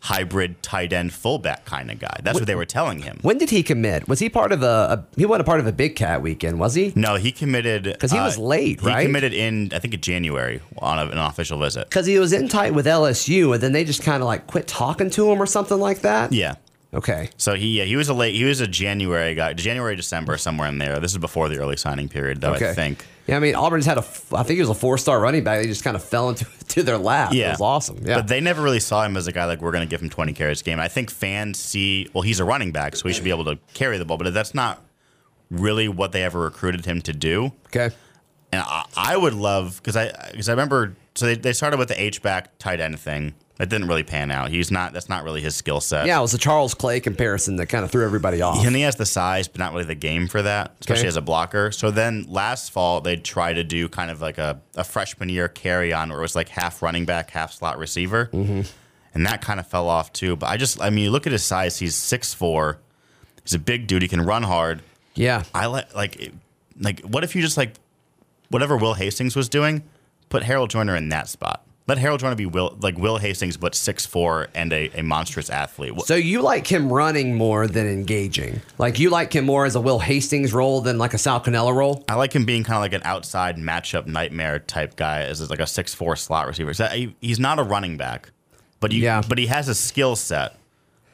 hybrid 0.00 0.62
tight 0.62 0.92
end 0.92 1.12
fullback 1.12 1.64
kind 1.64 1.92
of 1.92 2.00
guy." 2.00 2.16
That's 2.24 2.40
what 2.40 2.48
they 2.48 2.56
were 2.56 2.64
telling 2.64 3.02
him. 3.02 3.20
When 3.22 3.38
did 3.38 3.50
he 3.50 3.62
commit? 3.62 4.08
Was 4.08 4.18
he 4.18 4.28
part 4.28 4.50
of 4.50 4.64
a? 4.64 4.66
a 4.66 5.04
he 5.16 5.26
wasn't 5.26 5.42
a 5.42 5.44
part 5.44 5.60
of 5.60 5.68
a 5.68 5.72
Big 5.72 5.94
Cat 5.94 6.22
weekend, 6.22 6.58
was 6.58 6.74
he? 6.74 6.92
No, 6.96 7.14
he 7.14 7.30
committed 7.30 7.84
because 7.84 8.10
he 8.10 8.18
uh, 8.18 8.24
was 8.24 8.36
late, 8.36 8.80
He 8.80 8.86
right? 8.88 9.06
committed 9.06 9.32
in 9.32 9.70
I 9.72 9.78
think 9.78 9.94
in 9.94 10.00
January 10.00 10.60
on 10.78 10.98
a, 10.98 11.08
an 11.08 11.18
official 11.18 11.60
visit. 11.60 11.88
Because 11.88 12.06
he 12.06 12.18
was 12.18 12.32
in 12.32 12.48
tight 12.48 12.74
with 12.74 12.86
LSU, 12.86 13.54
and 13.54 13.62
then 13.62 13.70
they 13.70 13.84
just 13.84 14.02
kind 14.02 14.24
of 14.24 14.26
like 14.26 14.48
quit 14.48 14.66
talking 14.66 15.10
to 15.10 15.30
him 15.30 15.40
or 15.40 15.46
something 15.46 15.78
like 15.78 16.00
that. 16.00 16.32
Yeah. 16.32 16.56
Okay. 16.96 17.28
So 17.36 17.54
he 17.54 17.78
yeah, 17.78 17.84
he 17.84 17.94
was 17.94 18.08
a 18.08 18.14
late 18.14 18.34
he 18.34 18.44
was 18.44 18.60
a 18.60 18.66
January 18.66 19.34
guy, 19.34 19.52
January 19.52 19.94
December 19.96 20.38
somewhere 20.38 20.68
in 20.68 20.78
there. 20.78 20.98
This 20.98 21.12
is 21.12 21.18
before 21.18 21.48
the 21.48 21.58
early 21.58 21.76
signing 21.76 22.08
period, 22.08 22.40
though. 22.40 22.54
Okay. 22.54 22.70
I 22.70 22.74
think. 22.74 23.04
Yeah, 23.26 23.36
I 23.36 23.40
mean 23.40 23.54
Auburn's 23.54 23.84
had 23.84 23.98
a 23.98 24.04
I 24.32 24.42
think 24.42 24.56
he 24.56 24.60
was 24.60 24.70
a 24.70 24.74
four 24.74 24.96
star 24.96 25.20
running 25.20 25.44
back. 25.44 25.60
They 25.60 25.66
just 25.66 25.84
kind 25.84 25.94
of 25.96 26.02
fell 26.02 26.30
into 26.30 26.46
to 26.68 26.82
their 26.82 26.96
lap. 26.96 27.32
Yeah, 27.34 27.48
it 27.48 27.50
was 27.52 27.60
awesome. 27.60 27.98
Yeah, 28.02 28.16
but 28.16 28.28
they 28.28 28.40
never 28.40 28.62
really 28.62 28.80
saw 28.80 29.04
him 29.04 29.16
as 29.16 29.26
a 29.26 29.32
guy 29.32 29.44
like 29.44 29.60
we're 29.60 29.72
going 29.72 29.86
to 29.86 29.90
give 29.90 30.00
him 30.00 30.08
20 30.10 30.32
carries 30.32 30.62
a 30.62 30.64
game. 30.64 30.80
I 30.80 30.88
think 30.88 31.10
fans 31.10 31.58
see 31.58 32.08
well 32.14 32.22
he's 32.22 32.40
a 32.40 32.44
running 32.44 32.72
back, 32.72 32.96
so 32.96 33.06
he 33.08 33.14
should 33.14 33.24
be 33.24 33.30
able 33.30 33.44
to 33.44 33.58
carry 33.74 33.98
the 33.98 34.04
ball, 34.04 34.16
but 34.16 34.32
that's 34.32 34.54
not 34.54 34.82
really 35.50 35.88
what 35.88 36.12
they 36.12 36.22
ever 36.22 36.40
recruited 36.40 36.84
him 36.86 37.02
to 37.02 37.12
do. 37.12 37.52
okay. 37.66 37.94
And 38.52 38.62
I, 38.64 38.84
I 38.96 39.16
would 39.16 39.34
love 39.34 39.80
because 39.82 39.96
I 39.96 40.12
because 40.30 40.48
I 40.48 40.52
remember 40.52 40.96
so 41.14 41.26
they, 41.26 41.34
they 41.34 41.52
started 41.52 41.78
with 41.78 41.88
the 41.88 42.00
H 42.00 42.22
back 42.22 42.56
tight 42.58 42.80
end 42.80 42.98
thing. 42.98 43.34
That 43.58 43.70
didn't 43.70 43.88
really 43.88 44.02
pan 44.02 44.30
out. 44.30 44.50
He's 44.50 44.70
not 44.70 44.92
that's 44.92 45.08
not 45.08 45.24
really 45.24 45.40
his 45.40 45.56
skill 45.56 45.80
set. 45.80 46.06
Yeah, 46.06 46.18
it 46.18 46.22
was 46.22 46.34
a 46.34 46.38
Charles 46.38 46.74
Clay 46.74 47.00
comparison 47.00 47.56
that 47.56 47.66
kind 47.68 47.84
of 47.84 47.90
threw 47.90 48.04
everybody 48.04 48.42
off. 48.42 48.64
And 48.66 48.76
he 48.76 48.82
has 48.82 48.96
the 48.96 49.06
size, 49.06 49.48
but 49.48 49.58
not 49.58 49.72
really 49.72 49.84
the 49.86 49.94
game 49.94 50.28
for 50.28 50.42
that, 50.42 50.72
especially 50.80 51.00
Okay. 51.02 51.08
as 51.08 51.16
a 51.16 51.22
blocker. 51.22 51.72
So 51.72 51.90
then 51.90 52.26
last 52.28 52.70
fall, 52.70 53.00
they 53.00 53.16
tried 53.16 53.54
to 53.54 53.64
do 53.64 53.88
kind 53.88 54.10
of 54.10 54.20
like 54.20 54.36
a, 54.36 54.60
a 54.74 54.84
freshman 54.84 55.30
year 55.30 55.48
Kerryon 55.48 56.10
where 56.10 56.18
it 56.18 56.22
was 56.22 56.36
like 56.36 56.50
half 56.50 56.82
running 56.82 57.06
back, 57.06 57.30
half 57.30 57.52
slot 57.52 57.78
receiver. 57.78 58.26
Mm-hmm. 58.32 58.60
And 59.14 59.24
that 59.26 59.40
kind 59.40 59.58
of 59.58 59.66
fell 59.66 59.88
off 59.88 60.12
too. 60.12 60.36
But 60.36 60.48
I 60.48 60.58
just, 60.58 60.78
I 60.82 60.90
mean, 60.90 61.04
you 61.04 61.10
look 61.10 61.26
at 61.26 61.32
his 61.32 61.42
size, 61.42 61.78
he's 61.78 61.94
six 61.94 62.34
four. 62.34 62.78
He's 63.42 63.54
a 63.54 63.58
big 63.58 63.86
dude. 63.86 64.02
He 64.02 64.08
can 64.08 64.20
run 64.20 64.42
hard. 64.42 64.82
Yeah, 65.14 65.44
I 65.54 65.64
like, 65.66 65.94
like, 65.94 66.32
like, 66.78 67.00
what 67.00 67.24
if 67.24 67.34
you 67.34 67.40
just 67.40 67.56
like, 67.56 67.72
whatever 68.50 68.76
Will 68.76 68.92
Hastings 68.92 69.34
was 69.34 69.48
doing, 69.48 69.82
put 70.28 70.42
Harold 70.42 70.68
Joiner 70.68 70.94
in 70.94 71.08
that 71.08 71.28
spot? 71.28 71.65
Let 71.88 71.98
Harold 71.98 72.18
Joiner 72.18 72.34
be 72.34 72.46
Will, 72.46 72.76
like 72.80 72.98
Will 72.98 73.18
Hastings, 73.18 73.56
but 73.56 73.76
six 73.76 74.04
four 74.04 74.48
and 74.56 74.72
a, 74.72 74.90
a 74.98 75.02
monstrous 75.02 75.48
athlete. 75.50 75.92
Wh- 75.96 76.04
So 76.04 76.16
you 76.16 76.42
like 76.42 76.66
him 76.66 76.92
running 76.92 77.36
more 77.36 77.68
than 77.68 77.86
engaging? 77.86 78.60
Like 78.76 78.98
you 78.98 79.08
like 79.08 79.32
him 79.32 79.46
more 79.46 79.64
as 79.66 79.76
a 79.76 79.80
Will 79.80 80.00
Hastings 80.00 80.52
role 80.52 80.80
than 80.80 80.98
like 80.98 81.14
a 81.14 81.18
Sal 81.18 81.40
Cannella 81.40 81.72
role? 81.72 82.04
I 82.08 82.14
like 82.16 82.32
him 82.32 82.44
being 82.44 82.64
kind 82.64 82.76
of 82.76 82.80
like 82.80 82.92
an 82.92 83.02
outside 83.04 83.56
matchup 83.56 84.06
nightmare 84.08 84.58
type 84.58 84.96
guy, 84.96 85.22
as 85.22 85.48
like 85.48 85.60
a 85.60 85.66
six 85.66 85.94
four 85.94 86.16
slot 86.16 86.48
receiver. 86.48 86.74
So 86.74 86.86
he- 86.86 87.14
he's 87.20 87.38
not 87.38 87.60
a 87.60 87.62
running 87.62 87.96
back, 87.96 88.30
but 88.80 88.90
you, 88.90 89.02
Yeah. 89.02 89.22
but 89.28 89.38
he 89.38 89.46
has 89.46 89.68
a 89.68 89.74
skill 89.74 90.16
set. 90.16 90.56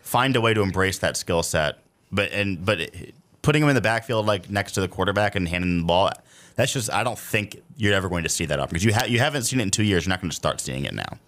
Find 0.00 0.37
a 0.37 0.41
way 0.41 0.55
to 0.55 0.62
embrace 0.62 0.99
that 1.00 1.19
skill 1.19 1.43
set, 1.43 1.81
but 2.11 2.33
and 2.33 2.64
but 2.64 2.81
it- 2.81 3.14
putting 3.43 3.62
him 3.62 3.69
in 3.69 3.75
the 3.75 3.81
backfield 3.83 4.25
like 4.25 4.49
next 4.49 4.73
to 4.73 4.81
the 4.81 4.88
quarterback 4.88 5.35
and 5.35 5.47
handing 5.49 5.70
him 5.70 5.79
the 5.81 5.85
ball. 5.87 6.12
That's 6.57 6.73
just 6.73 6.93
I 6.93 7.05
don't 7.05 7.19
think 7.19 7.62
you're 7.77 7.95
ever 7.95 8.09
going 8.09 8.23
to 8.25 8.29
see 8.29 8.47
that 8.47 8.59
up 8.59 8.69
because 8.69 8.85
you 8.85 8.93
ha- 8.93 9.07
you 9.07 9.19
haven't 9.19 9.43
seen 9.45 9.61
it 9.61 9.65
in 9.65 9.71
two 9.71 9.85
years. 9.85 10.05
You're 10.05 10.11
not 10.11 10.21
going 10.21 10.31
to 10.31 10.37
start 10.37 10.61
seeing 10.61 10.85
it 10.85 10.95
now. 10.95 11.19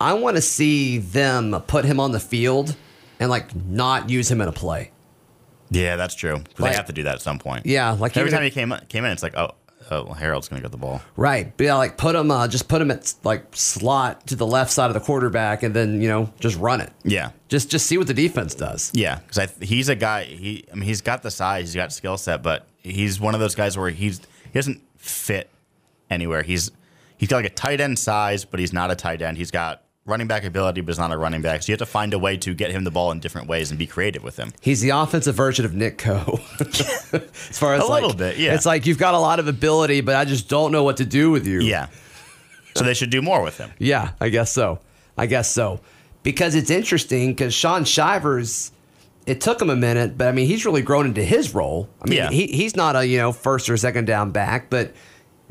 I 0.00 0.14
want 0.14 0.36
to 0.36 0.42
see 0.42 0.98
them 0.98 1.60
put 1.66 1.84
him 1.84 2.00
on 2.00 2.12
the 2.12 2.20
field 2.20 2.74
and 3.20 3.30
like 3.30 3.54
not 3.54 4.10
use 4.10 4.30
him 4.30 4.40
in 4.40 4.48
a 4.48 4.52
play. 4.52 4.90
Yeah, 5.70 5.96
that's 5.96 6.14
true. 6.14 6.42
Like- 6.58 6.72
they 6.72 6.76
have 6.76 6.86
to 6.86 6.92
do 6.92 7.04
that 7.04 7.14
at 7.16 7.22
some 7.22 7.38
point. 7.38 7.66
Yeah, 7.66 7.92
like 7.92 8.16
every 8.16 8.30
time 8.30 8.42
he 8.42 8.50
came 8.50 8.74
came 8.88 9.04
in, 9.04 9.12
it's 9.12 9.22
like 9.22 9.36
oh 9.36 9.52
oh 9.90 10.12
Harold's 10.12 10.48
going 10.48 10.60
to 10.60 10.64
get 10.66 10.72
the 10.72 10.78
ball. 10.78 11.00
Right. 11.16 11.52
Yeah, 11.58 11.74
like 11.76 11.96
put 11.96 12.14
him 12.14 12.30
uh, 12.30 12.48
just 12.48 12.68
put 12.68 12.80
him 12.82 12.90
at 12.90 13.14
like 13.24 13.44
slot 13.54 14.26
to 14.28 14.36
the 14.36 14.46
left 14.46 14.70
side 14.70 14.86
of 14.86 14.94
the 14.94 15.00
quarterback 15.00 15.62
and 15.62 15.74
then, 15.74 16.00
you 16.00 16.08
know, 16.08 16.32
just 16.40 16.56
run 16.58 16.80
it. 16.80 16.92
Yeah. 17.04 17.30
Just 17.48 17.70
just 17.70 17.86
see 17.86 17.98
what 17.98 18.06
the 18.06 18.14
defense 18.14 18.54
does. 18.54 18.90
Yeah, 18.94 19.20
because 19.26 19.52
he's 19.60 19.88
a 19.88 19.94
guy. 19.94 20.24
He, 20.24 20.64
I 20.72 20.74
mean, 20.74 20.84
he's 20.84 21.00
got 21.00 21.22
the 21.22 21.30
size, 21.30 21.68
he's 21.68 21.74
got 21.76 21.92
skill 21.92 22.16
set, 22.16 22.42
but 22.42 22.66
he's 22.78 23.20
one 23.20 23.34
of 23.34 23.40
those 23.40 23.54
guys 23.54 23.76
where 23.76 23.90
he's 23.90 24.20
he 24.52 24.58
doesn't 24.58 24.82
fit 24.96 25.48
anywhere. 26.10 26.42
He's 26.42 26.70
he's 27.16 27.28
got 27.28 27.36
like 27.36 27.46
a 27.46 27.54
tight 27.54 27.80
end 27.80 27.98
size, 27.98 28.44
but 28.44 28.60
he's 28.60 28.72
not 28.72 28.90
a 28.90 28.96
tight 28.96 29.22
end. 29.22 29.38
He's 29.38 29.50
got 29.50 29.82
running 30.04 30.26
back 30.26 30.44
ability, 30.44 30.80
but 30.80 30.92
he's 30.92 30.98
not 30.98 31.12
a 31.12 31.16
running 31.16 31.42
back. 31.42 31.62
So 31.62 31.70
you 31.70 31.74
have 31.74 31.78
to 31.78 31.86
find 31.86 32.12
a 32.12 32.18
way 32.18 32.36
to 32.38 32.54
get 32.54 32.70
him 32.70 32.84
the 32.84 32.90
ball 32.90 33.12
in 33.12 33.20
different 33.20 33.48
ways 33.48 33.70
and 33.70 33.78
be 33.78 33.86
creative 33.86 34.22
with 34.22 34.36
him. 34.36 34.52
He's 34.60 34.80
the 34.80 34.90
offensive 34.90 35.34
version 35.34 35.64
of 35.64 35.74
Nick 35.74 35.98
Coe. 35.98 36.40
as 36.60 37.58
far 37.58 37.74
as 37.74 37.82
A 37.82 37.86
like, 37.86 38.02
little 38.02 38.16
bit, 38.16 38.36
yeah. 38.36 38.54
It's 38.54 38.66
like 38.66 38.86
you've 38.86 38.98
got 38.98 39.14
a 39.14 39.18
lot 39.18 39.38
of 39.38 39.48
ability, 39.48 40.00
but 40.00 40.16
I 40.16 40.24
just 40.24 40.48
don't 40.48 40.72
know 40.72 40.82
what 40.82 40.96
to 40.96 41.04
do 41.04 41.30
with 41.30 41.46
you. 41.46 41.60
Yeah. 41.60 41.86
So 42.74 42.84
they 42.84 42.94
should 42.94 43.10
do 43.10 43.22
more 43.22 43.42
with 43.42 43.58
him. 43.58 43.70
Yeah, 43.78 44.12
I 44.20 44.28
guess 44.30 44.50
so. 44.50 44.80
I 45.16 45.26
guess 45.26 45.50
so. 45.50 45.80
Because 46.22 46.54
it's 46.54 46.70
interesting 46.70 47.30
because 47.32 47.52
Shaun 47.52 47.84
Shivers, 47.84 48.72
it 49.26 49.40
took 49.40 49.60
him 49.62 49.70
a 49.70 49.76
minute, 49.76 50.18
but 50.18 50.28
I 50.28 50.32
mean, 50.32 50.46
he's 50.46 50.64
really 50.66 50.82
grown 50.82 51.06
into 51.06 51.22
his 51.22 51.54
role. 51.54 51.88
I 52.04 52.08
mean, 52.08 52.18
Yeah. 52.18 52.30
he, 52.30 52.46
he's 52.48 52.74
not 52.76 52.96
a, 52.96 53.06
you 53.06 53.18
know, 53.18 53.32
first 53.32 53.68
or 53.70 53.76
second 53.76 54.06
down 54.06 54.30
back, 54.32 54.68
but 54.70 54.92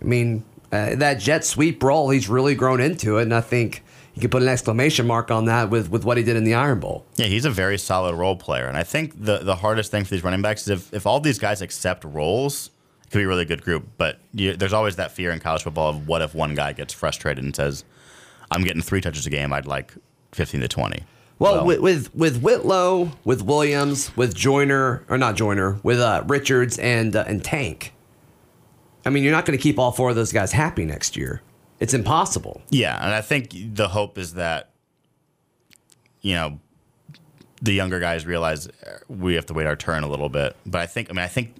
I 0.02 0.06
mean, 0.06 0.44
uh, 0.72 0.96
that 0.96 1.20
jet 1.20 1.46
sweep 1.46 1.82
role, 1.84 2.10
he's 2.10 2.28
really 2.30 2.56
grown 2.56 2.82
into 2.82 3.18
it. 3.18 3.24
And 3.24 3.34
I 3.34 3.42
think 3.42 3.84
you 4.14 4.22
could 4.22 4.32
put 4.32 4.42
an 4.42 4.50
exclamation 4.50 5.08
mark 5.08 5.32
on 5.32 5.46
that 5.46 5.70
with, 5.70 5.90
with 5.90 6.04
what 6.04 6.18
he 6.18 6.24
did 6.24 6.36
in 6.36 6.44
the 6.44 6.54
Iron 6.54 6.80
Bowl. 6.80 7.06
Yeah, 7.16 7.28
he's 7.28 7.46
a 7.46 7.50
very 7.50 7.78
solid 7.78 8.16
role 8.16 8.36
player. 8.36 8.68
And 8.68 8.76
I 8.78 8.84
think 8.84 9.14
the, 9.24 9.38
the 9.40 9.56
hardest 9.56 9.92
thing 9.92 10.04
for 10.04 10.10
these 10.12 10.24
running 10.24 10.42
backs 10.42 10.64
is 10.64 10.70
if, 10.70 10.94
if 10.94 11.06
all 11.06 11.20
these 11.20 11.40
guys 11.40 11.62
accept 11.62 12.04
roles, 12.04 12.72
it 13.06 13.12
could 13.12 13.20
be 13.20 13.24
a 13.24 13.28
really 13.28 13.46
good 13.46 13.62
group. 13.62 13.88
But 13.98 14.20
you, 14.34 14.56
there's 14.58 14.74
always 14.74 14.98
that 14.98 15.12
fear 15.12 15.32
in 15.32 15.40
college 15.40 15.64
football 15.64 15.90
of 15.90 16.08
what 16.08 16.22
if 16.22 16.36
one 16.36 16.56
guy 16.56 16.74
gets 16.74 16.94
frustrated 16.94 17.44
and 17.44 17.56
says, 17.56 17.84
I'm 18.50 18.64
getting 18.64 18.82
three 18.82 19.00
touches 19.02 19.26
a 19.26 19.30
game, 19.30 19.54
I'd 19.54 19.66
like 19.66 19.94
15 20.34 20.60
to 20.62 20.68
20. 20.68 21.04
Well, 21.42 21.66
with, 21.66 21.80
with 21.80 22.16
with 22.16 22.42
Whitlow, 22.42 23.12
with 23.24 23.42
Williams, 23.42 24.16
with 24.16 24.36
Joiner 24.36 25.04
or 25.10 25.18
not 25.18 25.36
Joiner, 25.36 25.80
with 25.82 26.00
uh, 26.00 26.24
Richards 26.28 26.78
and 26.78 27.16
uh, 27.16 27.24
and 27.28 27.44
Tank. 27.44 27.94
I 29.06 29.10
mean, 29.10 29.24
you're 29.24 29.32
not 29.32 29.46
going 29.46 29.58
to 29.58 29.62
keep 29.62 29.80
all 29.80 29.92
four 29.92 30.12
of 30.12 30.16
those 30.16 30.32
guys 30.32 30.52
happy 30.52 30.86
next 30.86 31.18
year. 31.18 31.42
It's 31.80 31.96
impossible. 31.96 32.62
Yeah, 32.70 32.96
and 33.04 33.12
I 33.12 33.22
think 33.22 33.50
the 33.74 33.88
hope 33.88 34.20
is 34.20 34.36
that 34.36 34.70
you 36.22 36.36
know 36.36 36.60
the 37.62 37.74
younger 37.74 38.00
guys 38.00 38.26
realize 38.28 38.68
we 39.08 39.34
have 39.34 39.48
to 39.48 39.54
wait 39.54 39.66
our 39.66 39.76
turn 39.76 40.04
a 40.04 40.08
little 40.10 40.30
bit. 40.30 40.56
But 40.66 40.82
I 40.82 40.86
think 40.86 41.10
I 41.10 41.14
mean 41.14 41.26
I 41.26 41.28
think 41.28 41.56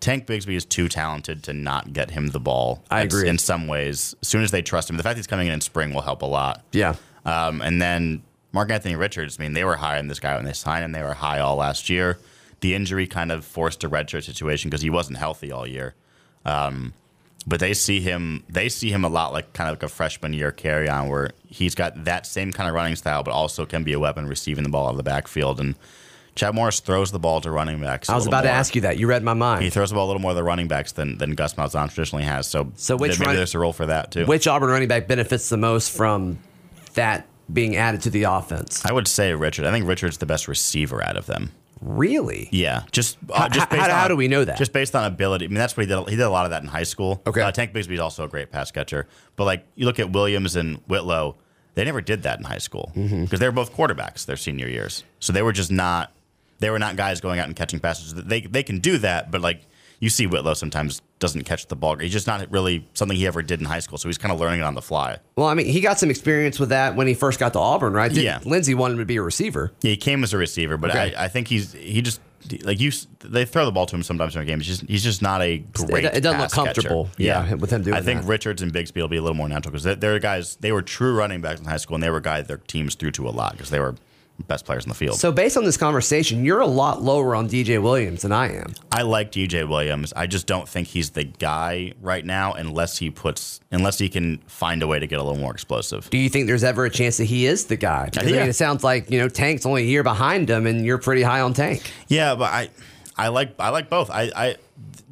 Tank 0.00 0.26
Bigsby 0.26 0.54
is 0.56 0.64
too 0.64 0.88
talented 0.88 1.42
to 1.42 1.52
not 1.52 1.92
get 1.92 2.10
him 2.10 2.28
the 2.28 2.40
ball. 2.40 2.82
I 2.90 3.02
It's- 3.02 3.12
agree. 3.14 3.28
In 3.28 3.36
some 3.36 3.66
ways, 3.66 4.14
as 4.22 4.28
soon 4.28 4.42
as 4.42 4.50
they 4.50 4.62
trust 4.62 4.88
him, 4.88 4.96
the 4.96 5.02
fact 5.02 5.18
he's 5.18 5.26
coming 5.26 5.46
in 5.48 5.52
in 5.52 5.60
spring 5.60 5.92
will 5.92 6.00
help 6.02 6.22
a 6.22 6.26
lot. 6.26 6.64
Yeah. 6.72 6.94
Um, 7.26 7.60
and 7.60 7.82
then 7.82 8.22
Mark 8.56 8.70
Anthony 8.70 8.96
Richards, 8.96 9.36
I 9.38 9.42
mean, 9.42 9.52
they 9.52 9.64
were 9.64 9.76
high 9.76 9.98
on 9.98 10.06
this 10.06 10.18
guy 10.18 10.34
when 10.34 10.46
they 10.46 10.54
signed 10.54 10.82
him. 10.82 10.92
They 10.92 11.02
were 11.02 11.12
high 11.12 11.40
all 11.40 11.56
last 11.56 11.90
year. 11.90 12.18
The 12.60 12.74
injury 12.74 13.06
kind 13.06 13.30
of 13.30 13.44
forced 13.44 13.84
a 13.84 13.88
redshirt 13.90 14.24
situation 14.24 14.70
because 14.70 14.80
he 14.80 14.88
wasn't 14.88 15.18
healthy 15.18 15.52
all 15.52 15.66
year. 15.66 15.94
Um, 16.46 16.94
but 17.46 17.60
they 17.60 17.74
see 17.74 18.00
him, 18.00 18.44
they 18.48 18.70
see 18.70 18.90
him 18.90 19.04
a 19.04 19.10
lot 19.10 19.34
like 19.34 19.52
kind 19.52 19.68
of 19.68 19.74
like 19.76 19.82
a 19.82 19.88
freshman 19.88 20.32
year 20.32 20.52
Kerryon, 20.52 21.10
where 21.10 21.32
he's 21.46 21.74
got 21.74 22.04
that 22.04 22.26
same 22.26 22.50
kind 22.50 22.66
of 22.66 22.74
running 22.74 22.96
style, 22.96 23.22
but 23.22 23.32
also 23.32 23.66
can 23.66 23.84
be 23.84 23.92
a 23.92 24.00
weapon 24.00 24.26
receiving 24.26 24.64
the 24.64 24.70
ball 24.70 24.86
out 24.86 24.92
of 24.92 24.96
the 24.96 25.02
backfield. 25.02 25.60
And 25.60 25.74
Chad 26.34 26.54
Morris 26.54 26.80
throws 26.80 27.12
the 27.12 27.18
ball 27.18 27.42
to 27.42 27.50
running 27.50 27.78
backs. 27.78 28.08
I 28.08 28.14
was 28.14 28.26
about 28.26 28.42
to 28.42 28.50
ask 28.50 28.74
you 28.74 28.80
that. 28.80 28.96
You 28.96 29.06
read 29.06 29.22
my 29.22 29.34
mind. 29.34 29.64
He 29.64 29.68
throws 29.70 29.90
the 29.90 29.96
ball 29.96 30.06
a 30.06 30.08
little 30.08 30.22
more 30.22 30.30
to 30.30 30.36
the 30.36 30.42
running 30.42 30.66
backs 30.66 30.92
than, 30.92 31.18
than 31.18 31.34
Gus 31.34 31.54
Malzahn 31.54 31.92
traditionally 31.92 32.24
has. 32.24 32.46
So, 32.46 32.72
So 32.76 32.96
which 32.96 33.18
maybe 33.18 33.26
run- 33.26 33.36
there's 33.36 33.54
a 33.54 33.58
role 33.58 33.74
for 33.74 33.84
that 33.84 34.12
too. 34.12 34.24
Which 34.24 34.46
Auburn 34.46 34.70
running 34.70 34.88
back 34.88 35.08
benefits 35.08 35.50
the 35.50 35.58
most 35.58 35.90
from 35.90 36.38
that 36.94 37.26
being 37.52 37.76
added 37.76 38.02
to 38.02 38.10
the 38.10 38.24
offense? 38.24 38.84
I 38.84 38.92
would 38.92 39.08
say 39.08 39.32
Richard. 39.34 39.64
I 39.66 39.70
think 39.70 39.86
Richard's 39.86 40.18
the 40.18 40.26
best 40.26 40.48
receiver 40.48 41.02
out 41.04 41.16
of 41.16 41.26
them. 41.26 41.52
Really? 41.80 42.48
Yeah, 42.52 42.84
just 42.90 43.18
How- 43.28 43.44
uh, 43.44 43.48
just 43.50 43.70
how- 43.70 43.76
how 43.90 44.04
on, 44.04 44.10
do 44.10 44.16
we 44.16 44.28
know 44.28 44.44
that? 44.44 44.56
Just 44.56 44.72
based 44.72 44.96
on 44.96 45.04
ability. 45.04 45.44
I 45.44 45.48
mean, 45.48 45.56
that's 45.58 45.76
what 45.76 45.86
he 45.86 45.94
did. 45.94 46.08
He 46.08 46.16
did 46.16 46.22
a 46.22 46.30
lot 46.30 46.46
of 46.46 46.50
that 46.50 46.62
in 46.62 46.68
high 46.68 46.84
school. 46.84 47.22
Okay. 47.26 47.42
uh, 47.42 47.52
Tank 47.52 47.72
Bigsby's 47.74 48.00
also 48.00 48.24
a 48.24 48.28
great 48.28 48.50
pass 48.50 48.70
catcher, 48.70 49.06
but 49.36 49.44
like 49.44 49.64
you 49.74 49.84
look 49.84 49.98
at 50.00 50.10
Williams 50.10 50.56
and 50.56 50.78
Whitlow, 50.88 51.36
they 51.74 51.84
never 51.84 52.00
did 52.00 52.22
that 52.22 52.38
in 52.38 52.44
high 52.46 52.58
school 52.58 52.90
because 52.94 53.10
Mm-hmm. 53.10 53.36
they 53.36 53.46
were 53.46 53.52
both 53.52 53.74
quarterbacks 53.76 54.24
their 54.24 54.38
senior 54.38 54.66
years. 54.68 55.04
So 55.20 55.32
they 55.32 55.42
were 55.42 55.52
just 55.52 55.70
not. 55.70 56.12
They 56.58 56.70
were 56.70 56.78
not 56.78 56.96
guys 56.96 57.20
going 57.20 57.38
out 57.38 57.46
and 57.48 57.54
catching 57.54 57.80
passes. 57.80 58.14
They 58.14 58.40
they 58.40 58.62
can 58.62 58.78
do 58.78 58.96
that, 58.98 59.30
but 59.30 59.42
like 59.42 59.60
you 60.00 60.10
see 60.10 60.26
Whitlow 60.26 60.54
sometimes 60.54 61.00
doesn't 61.18 61.44
catch 61.44 61.66
the 61.66 61.76
ball. 61.76 61.96
He's 61.96 62.12
just 62.12 62.26
not 62.26 62.50
really 62.50 62.86
something 62.94 63.16
he 63.16 63.26
ever 63.26 63.42
did 63.42 63.60
in 63.60 63.66
high 63.66 63.78
school, 63.80 63.96
so 63.98 64.08
he's 64.08 64.18
kind 64.18 64.32
of 64.32 64.38
learning 64.38 64.60
it 64.60 64.64
on 64.64 64.74
the 64.74 64.82
fly. 64.82 65.18
Well, 65.36 65.46
I 65.46 65.54
mean, 65.54 65.66
he 65.66 65.80
got 65.80 65.98
some 65.98 66.10
experience 66.10 66.58
with 66.60 66.68
that 66.68 66.96
when 66.96 67.06
he 67.06 67.14
first 67.14 67.38
got 67.40 67.52
to 67.54 67.58
Auburn, 67.58 67.92
right? 67.94 68.12
Did- 68.12 68.22
Yeah. 68.24 68.40
Lindsey 68.44 68.74
wanted 68.74 68.94
him 68.94 68.98
to 69.00 69.06
be 69.06 69.16
a 69.16 69.22
receiver. 69.22 69.72
Yeah, 69.82 69.90
he 69.92 69.96
came 69.96 70.22
as 70.22 70.32
a 70.34 70.38
receiver, 70.38 70.76
but 70.76 70.90
Okay. 70.90 71.14
I, 71.14 71.24
I 71.24 71.28
think 71.28 71.48
he's 71.48 71.72
he 71.72 72.02
just 72.02 72.20
like 72.62 72.78
you. 72.78 72.92
They 73.24 73.44
throw 73.44 73.64
the 73.64 73.72
ball 73.72 73.86
to 73.86 73.96
him 73.96 74.02
sometimes 74.02 74.36
in 74.36 74.42
a 74.42 74.44
game. 74.44 74.58
He's 74.60 74.66
just 74.68 74.82
he's 74.88 75.02
just 75.02 75.20
not 75.22 75.40
a 75.42 75.58
great. 75.72 76.04
it 76.04 76.22
doesn't 76.22 76.40
look 76.40 76.52
comfortable, 76.52 77.08
yeah, 77.16 77.54
with 77.54 77.70
him 77.70 77.82
doing 77.82 77.96
I 77.96 78.02
think 78.02 78.20
that. 78.22 78.28
Richards 78.28 78.62
and 78.62 78.72
Bigsby 78.72 78.96
will 79.00 79.08
be 79.08 79.16
a 79.16 79.22
little 79.22 79.34
more 79.34 79.48
natural 79.48 79.72
because 79.72 79.82
they're, 79.84 79.94
they're 79.96 80.18
guys. 80.20 80.56
They 80.56 80.70
were 80.70 80.82
true 80.82 81.14
running 81.14 81.40
backs 81.40 81.58
in 81.60 81.66
high 81.66 81.78
school, 81.78 81.94
and 81.96 82.02
they 82.02 82.10
were 82.10 82.20
guys 82.20 82.46
their 82.46 82.58
teams 82.58 82.94
threw 82.94 83.10
to 83.12 83.28
a 83.28 83.30
lot 83.30 83.52
because 83.52 83.70
they 83.70 83.80
were 83.80 83.96
best 84.48 84.64
players 84.64 84.84
in 84.84 84.88
the 84.88 84.94
field. 84.94 85.18
So, 85.18 85.32
based 85.32 85.56
on 85.56 85.64
this 85.64 85.76
conversation, 85.76 86.44
you're 86.44 86.60
a 86.60 86.66
lot 86.66 87.02
lower 87.02 87.34
on 87.34 87.48
DJ 87.48 87.82
Williams 87.82 88.22
than 88.22 88.32
I 88.32 88.54
am. 88.56 88.74
I 88.92 89.02
like 89.02 89.32
DJ 89.32 89.68
Williams. 89.68 90.12
I 90.14 90.26
just 90.26 90.46
don't 90.46 90.68
think 90.68 90.88
he's 90.88 91.10
the 91.10 91.24
guy 91.24 91.92
right 92.00 92.24
now 92.24 92.52
unless 92.52 92.98
he 92.98 93.10
puts 93.10 93.60
unless 93.70 93.98
he 93.98 94.08
can 94.08 94.38
find 94.46 94.82
a 94.82 94.86
way 94.86 94.98
to 94.98 95.06
get 95.06 95.18
a 95.18 95.22
little 95.22 95.38
more 95.40 95.52
explosive. 95.52 96.08
Do 96.10 96.18
you 96.18 96.28
think 96.28 96.46
there's 96.46 96.64
ever 96.64 96.84
a 96.84 96.90
chance 96.90 97.16
that 97.16 97.24
he 97.24 97.46
is 97.46 97.66
the 97.66 97.76
guy? 97.76 98.06
Because, 98.06 98.26
I 98.26 98.30
Yeah. 98.30 98.40
mean, 98.40 98.48
it 98.50 98.54
sounds 98.54 98.84
like 98.84 99.10
you 99.10 99.18
know 99.18 99.28
Tank's 99.28 99.66
only 99.66 99.82
a 99.82 99.86
year 99.86 100.02
behind 100.02 100.48
him, 100.48 100.66
and 100.66 100.84
you're 100.84 100.98
pretty 100.98 101.22
high 101.22 101.40
on 101.40 101.54
Tank. 101.54 101.90
Yeah, 102.08 102.34
but 102.34 102.52
I 102.52 102.70
I 103.16 103.28
like 103.28 103.54
I 103.58 103.70
like 103.70 103.88
both. 103.90 104.10
I 104.10 104.30
I 104.36 104.56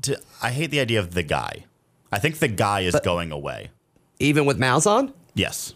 to, 0.03 0.21
I 0.43 0.51
hate 0.51 0.71
the 0.71 0.81
idea 0.81 1.01
of 1.01 1.15
the 1.15 1.23
guy. 1.23 1.65
I 2.13 2.19
think 2.19 2.39
the 2.39 2.49
guy 2.49 2.81
is 2.81 2.95
going 3.03 3.33
away. 3.33 3.71
Even 4.21 4.45
with 4.45 4.59
Malzahn? 4.59 5.13
Yes. 5.35 5.75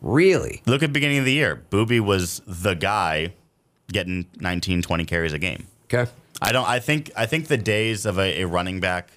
Really? 0.00 0.62
Look 0.66 0.82
at 0.82 0.86
the 0.86 0.92
beginning 0.92 1.18
of 1.18 1.24
the 1.24 1.32
year. 1.32 1.62
Boobee 1.70 2.00
was 2.00 2.42
the 2.46 2.74
guy 2.74 3.34
getting 3.92 4.26
19, 4.38 4.82
20 4.82 5.04
carries 5.04 5.32
a 5.32 5.38
game. 5.38 5.66
Okay. 5.92 6.10
I 6.42 6.52
don't 6.52 6.66
I 6.66 6.78
think 6.78 7.10
I 7.16 7.26
think 7.26 7.48
the 7.48 7.58
days 7.58 8.06
of 8.06 8.18
a, 8.18 8.42
a 8.42 8.46
running 8.46 8.80
back 8.80 9.10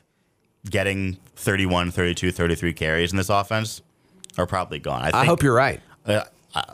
getting 0.70 1.18
31, 1.36 1.92
32, 1.92 2.32
33 2.32 2.74
carries 2.74 3.12
in 3.12 3.18
this 3.18 3.30
offense 3.30 3.82
are 4.38 4.46
probably 4.46 4.80
gone. 4.80 5.02
I, 5.02 5.06
think, 5.06 5.16
I 5.16 5.26
hope 5.26 5.44
you're 5.44 5.56
right. 5.56 5.80
Uh, 6.06 6.24
I, 6.54 6.74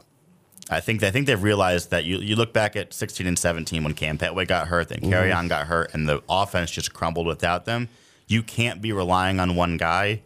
I 0.70 0.80
think 0.80 1.04
I 1.04 1.12
think 1.12 1.28
they've 1.28 1.42
realized 1.42 1.92
that 1.92 2.06
you 2.06 2.18
you 2.20 2.36
look 2.36 2.54
back 2.54 2.76
at 2.76 2.94
16 2.94 3.26
and 3.28 3.38
17 3.38 3.84
when 3.84 3.94
Cam 3.94 4.18
Pettway 4.18 4.48
got 4.48 4.68
hurt, 4.68 4.90
then 4.90 5.00
Kerryon 5.00 5.50
got 5.50 5.68
hurt, 5.68 5.94
and 5.94 6.08
the 6.08 6.22
offense 6.30 6.72
just 6.72 6.94
crumbled 6.94 7.26
without 7.28 7.66
them. 7.66 7.90
You 8.28 8.44
can't 8.44 8.82
be 8.82 8.92
relying 8.92 9.40
on 9.40 9.56
one 9.56 9.78
guy, 9.78 10.22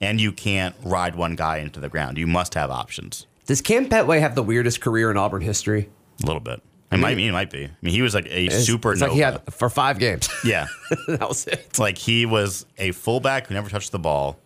and 0.00 0.20
you 0.20 0.32
can't 0.32 0.74
ride 0.84 1.14
one 1.14 1.36
guy 1.36 1.58
into 1.58 1.80
the 1.80 1.88
ground. 1.88 2.18
You 2.18 2.26
must 2.26 2.54
have 2.54 2.70
options. 2.70 3.26
Does 3.46 3.60
Cam 3.60 3.88
Pettway 3.88 4.20
have 4.20 4.34
the 4.34 4.42
weirdest 4.42 4.80
career 4.80 5.10
in 5.10 5.16
Auburn 5.16 5.42
history? 5.42 5.88
A 6.22 6.26
little 6.26 6.40
bit. 6.40 6.60
It 6.92 6.98
might, 6.98 7.18
he 7.18 7.30
might 7.30 7.50
be. 7.50 7.64
I 7.64 7.70
mean, 7.82 7.92
he 7.94 8.00
was 8.02 8.14
like 8.14 8.26
a 8.26 8.46
It's- 8.46 8.64
super. 8.64 8.92
It's 8.92 9.00
like 9.02 9.10
he 9.12 9.18
had 9.20 9.42
for 9.52 9.68
five 9.68 9.98
games. 9.98 10.28
yeah. 10.44 10.66
that 11.08 11.28
was 11.28 11.46
it. 11.46 11.64
It's 11.68 11.78
like 11.78 11.98
he 11.98 12.26
was 12.26 12.64
a 12.78 12.92
fullback 12.92 13.48
who 13.48 13.54
never 13.54 13.68
touched 13.68 13.92
the 13.92 13.98
ball, 13.98 14.38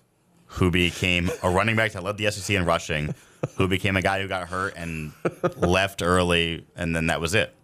who 0.46 0.70
became 0.70 1.30
a 1.42 1.50
running 1.50 1.76
back 1.76 1.92
that 1.92 2.02
led 2.02 2.16
the 2.16 2.30
SEC 2.30 2.56
in 2.56 2.64
rushing, 2.64 3.14
who 3.56 3.68
became 3.68 3.96
a 3.96 4.02
guy 4.02 4.20
who 4.20 4.26
got 4.28 4.48
hurt 4.48 4.74
and 4.76 5.12
left 5.58 6.02
early, 6.02 6.64
and 6.76 6.96
then 6.96 7.06
that 7.08 7.20
was 7.20 7.34
it. 7.34 7.54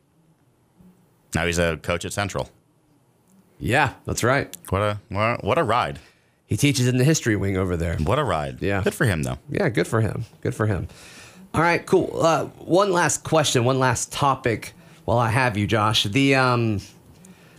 Now 1.34 1.46
he's 1.46 1.58
a 1.58 1.78
coach 1.78 2.04
at 2.04 2.12
Central. 2.12 2.48
Yeah, 3.58 3.94
that's 4.04 4.22
right. 4.22 4.54
What 4.68 4.82
a 4.82 5.00
what 5.08 5.20
a, 5.22 5.36
what 5.46 5.58
a 5.58 5.64
ride! 5.64 5.98
He 6.46 6.56
teaches 6.56 6.86
in 6.86 6.96
the 6.96 7.04
history 7.04 7.34
wing 7.36 7.56
over 7.56 7.76
there. 7.76 7.96
What 7.96 8.18
a 8.18 8.24
ride! 8.24 8.62
Yeah. 8.62 8.82
good 8.82 8.94
for 8.94 9.04
him 9.04 9.22
though. 9.24 9.38
Yeah, 9.50 9.68
good 9.68 9.86
for 9.86 10.00
him. 10.00 10.24
Good 10.42 10.54
for 10.54 10.66
him. 10.66 10.88
All 11.54 11.60
right, 11.60 11.84
cool. 11.86 12.10
Uh, 12.22 12.44
one 12.58 12.92
last 12.92 13.24
question, 13.24 13.64
one 13.64 13.78
last 13.78 14.12
topic 14.12 14.74
while 15.04 15.18
I 15.18 15.30
have 15.30 15.56
you, 15.56 15.66
Josh. 15.66 16.04
The 16.04 16.34
um, 16.36 16.80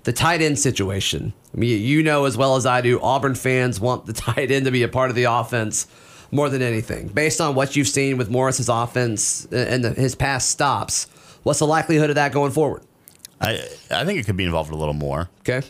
the 0.04 0.14
tight 0.14 0.42
end 0.42 0.58
situation. 0.58 1.34
I 1.54 1.58
mean, 1.58 1.82
you 1.82 2.04
know 2.04 2.26
as 2.26 2.38
well 2.38 2.56
as 2.56 2.66
I 2.66 2.82
do, 2.82 3.02
Auburn 3.02 3.36
fans 3.36 3.80
want 3.80 4.06
the 4.06 4.14
tight 4.28 4.52
end 4.52 4.66
to 4.66 4.72
be 4.72 4.84
a 4.84 4.88
part 4.88 5.10
of 5.10 5.16
the 5.16 5.24
offense 5.26 5.88
more 6.32 6.50
than 6.50 6.62
anything. 6.62 7.08
Based 7.08 7.42
on 7.42 7.56
what 7.56 7.76
you've 7.76 7.88
seen 7.88 8.18
with 8.18 8.30
Morris's 8.30 8.70
offense 8.70 9.46
and 9.52 9.84
the, 9.84 9.94
his 9.94 10.14
past 10.16 10.50
stops, 10.50 11.08
what's 11.44 11.60
the 11.60 11.68
likelihood 11.68 12.10
of 12.10 12.16
that 12.16 12.32
going 12.32 12.52
forward? 12.52 12.84
I 13.42 13.60
I 13.92 14.06
think 14.06 14.20
it 14.20 14.26
could 14.26 14.38
be 14.38 14.46
involved 14.46 14.72
a 14.72 14.76
little 14.76 14.94
more. 14.94 15.30
Okay. 15.42 15.66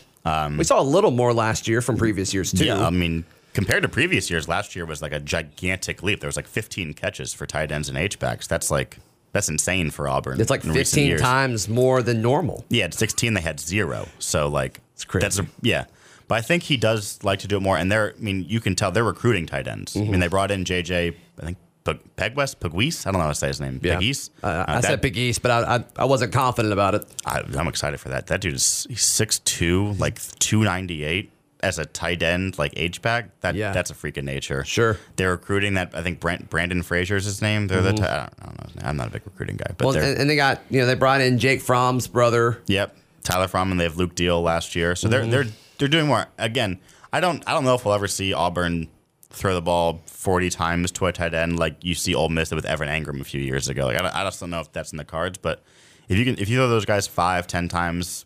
We 0.56 0.64
saw 0.64 0.80
a 0.80 0.82
little 0.82 1.10
more 1.10 1.32
last 1.32 1.68
year 1.68 1.80
from 1.80 1.96
previous 1.96 2.32
years 2.34 2.52
too. 2.52 2.64
Yeah, 2.64 2.86
I 2.86 2.90
mean, 2.90 3.24
compared 3.54 3.82
to 3.82 3.88
previous 3.88 4.30
years, 4.30 4.48
last 4.48 4.74
year 4.76 4.84
was 4.86 5.00
like 5.02 5.12
a 5.12 5.20
gigantic 5.20 6.02
leap. 6.02 6.20
There 6.20 6.28
was 6.28 6.36
like 6.36 6.46
15 6.46 6.94
catches 6.94 7.32
for 7.34 7.46
tight 7.46 7.70
ends 7.72 7.88
and 7.88 7.96
H 7.98 8.18
backs. 8.18 8.46
That's 8.46 8.70
like 8.70 8.98
that's 9.32 9.48
insane 9.48 9.90
for 9.90 10.08
Auburn. 10.08 10.40
it's 10.40 10.50
like 10.50 10.64
in 10.64 10.72
15 10.72 11.06
years. 11.06 11.20
times 11.20 11.68
more 11.68 12.02
than 12.02 12.22
normal. 12.22 12.64
Yeah, 12.70 12.84
at 12.86 12.94
16 12.94 13.34
they 13.34 13.40
had 13.42 13.60
zero. 13.60 14.08
So 14.18 14.48
like 14.48 14.80
It's 14.94 15.04
crazy. 15.04 15.22
That's 15.24 15.38
a, 15.38 15.46
yeah. 15.62 15.84
But 16.28 16.34
I 16.36 16.40
think 16.42 16.62
he 16.64 16.76
does 16.76 17.18
like 17.22 17.38
to 17.40 17.48
do 17.48 17.56
it 17.56 17.60
more. 17.60 17.76
And 17.78 17.90
they're, 17.90 18.14
I 18.16 18.20
mean, 18.20 18.44
you 18.48 18.60
can 18.60 18.74
tell 18.74 18.90
they're 18.90 19.02
recruiting 19.04 19.46
tight 19.46 19.66
ends. 19.66 19.96
I 19.96 20.00
Mm-hmm. 20.00 20.10
mean, 20.10 20.20
they 20.20 20.28
brought 20.28 20.50
in 20.50 20.64
JJ, 20.64 21.14
I 21.40 21.44
think 21.46 21.56
Pegwest, 21.94 22.56
Pegwees. 22.60 23.06
I 23.06 23.10
don't 23.10 23.18
know 23.18 23.24
how 23.24 23.28
to 23.30 23.34
say 23.34 23.48
his 23.48 23.60
name. 23.60 23.80
Yeah. 23.82 23.96
Pegwees. 23.96 24.30
Uh, 24.42 24.46
Uh, 24.46 24.64
I 24.68 24.80
that- 24.80 25.02
said 25.02 25.16
East, 25.16 25.42
but 25.42 25.50
I, 25.50 25.76
I, 25.76 25.84
I 25.96 26.04
wasn't 26.04 26.32
confident 26.32 26.72
about 26.72 26.94
it. 26.94 27.06
I, 27.26 27.42
I'm 27.56 27.68
excited 27.68 27.98
for 28.00 28.08
that. 28.10 28.26
That 28.28 28.40
dude 28.40 28.54
is 28.54 28.86
he's 28.88 29.00
6'2", 29.04 29.98
like 29.98 30.20
298 30.38 31.30
as 31.60 31.78
a 31.78 31.84
tight 31.86 32.22
end, 32.22 32.56
like 32.58 32.72
H 32.76 33.02
back. 33.02 33.30
That 33.40 33.54
Yeah. 33.56 33.72
that's 33.72 33.90
a 33.90 33.94
freak 33.94 34.16
of 34.16 34.24
nature. 34.24 34.64
Sure. 34.64 34.94
Mm-hmm. 34.94 35.02
They're 35.16 35.30
recruiting 35.32 35.74
that. 35.74 35.90
I 35.94 36.02
think 36.02 36.20
Brent, 36.20 36.48
Brandon 36.50 36.82
Frazier's 36.82 37.24
his 37.24 37.42
name. 37.42 37.66
They're 37.66 37.82
the. 37.82 37.92
T- 37.94 38.02
I, 38.02 38.16
don't, 38.16 38.32
I 38.40 38.44
don't 38.46 38.58
know. 38.58 38.64
His 38.66 38.76
name. 38.76 38.84
I'm 38.86 38.96
not 38.96 39.08
a 39.08 39.10
big 39.10 39.22
recruiting 39.24 39.56
guy, 39.56 39.72
but 39.76 39.86
Well, 39.86 39.96
and, 39.96 40.18
and 40.18 40.30
they 40.30 40.36
got 40.36 40.60
you 40.70 40.80
know 40.80 40.86
they 40.86 40.94
brought 40.94 41.20
in 41.20 41.38
Jake 41.38 41.60
Fromm's 41.60 42.06
brother. 42.06 42.62
Yep, 42.66 42.96
Tyler 43.24 43.48
Fromm 43.48 43.70
and 43.72 43.80
they 43.80 43.84
have 43.84 43.96
Luke 43.96 44.14
Deal 44.14 44.40
last 44.40 44.76
year, 44.76 44.94
so 44.94 45.08
Mm-hmm. 45.08 45.30
they're 45.30 45.44
they're 45.44 45.52
they're 45.78 45.88
doing 45.88 46.06
more. 46.06 46.26
Again, 46.38 46.78
I 47.12 47.18
don't 47.20 47.42
I 47.48 47.54
don't 47.54 47.64
know 47.64 47.74
if 47.74 47.84
we'll 47.84 47.94
ever 47.94 48.06
see 48.08 48.32
Auburn 48.32 48.88
throw 49.30 49.54
the 49.54 49.62
ball 49.62 50.02
40 50.06 50.50
times 50.50 50.90
to 50.92 51.06
a 51.06 51.12
tight 51.12 51.34
end 51.34 51.58
like 51.58 51.76
you 51.82 51.94
see 51.94 52.14
Ole 52.14 52.28
Miss 52.28 52.50
with 52.50 52.64
Evan 52.64 52.88
Engram 52.88 53.20
a 53.20 53.24
few 53.24 53.40
years 53.40 53.68
ago. 53.68 53.86
Like 53.86 53.98
I, 53.98 54.02
don't, 54.02 54.14
I 54.14 54.24
just 54.24 54.40
don't 54.40 54.50
know 54.50 54.60
if 54.60 54.72
that's 54.72 54.92
in 54.92 54.98
the 54.98 55.04
cards, 55.04 55.38
but 55.38 55.62
if 56.08 56.16
you 56.16 56.24
can 56.24 56.38
if 56.38 56.48
you 56.48 56.56
throw 56.56 56.68
those 56.68 56.86
guys 56.86 57.06
five 57.06 57.46
ten 57.46 57.68
times 57.68 58.24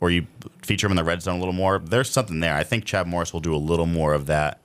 or 0.00 0.10
you 0.10 0.26
feature 0.62 0.86
them 0.86 0.92
in 0.92 0.96
the 0.96 1.04
red 1.04 1.22
zone 1.22 1.36
a 1.36 1.38
little 1.38 1.54
more, 1.54 1.78
there's 1.78 2.10
something 2.10 2.40
there. 2.40 2.54
I 2.54 2.62
think 2.62 2.84
Chad 2.84 3.06
Morris 3.06 3.32
will 3.32 3.40
do 3.40 3.54
a 3.54 3.56
little 3.56 3.86
more 3.86 4.12
of 4.12 4.26
that 4.26 4.60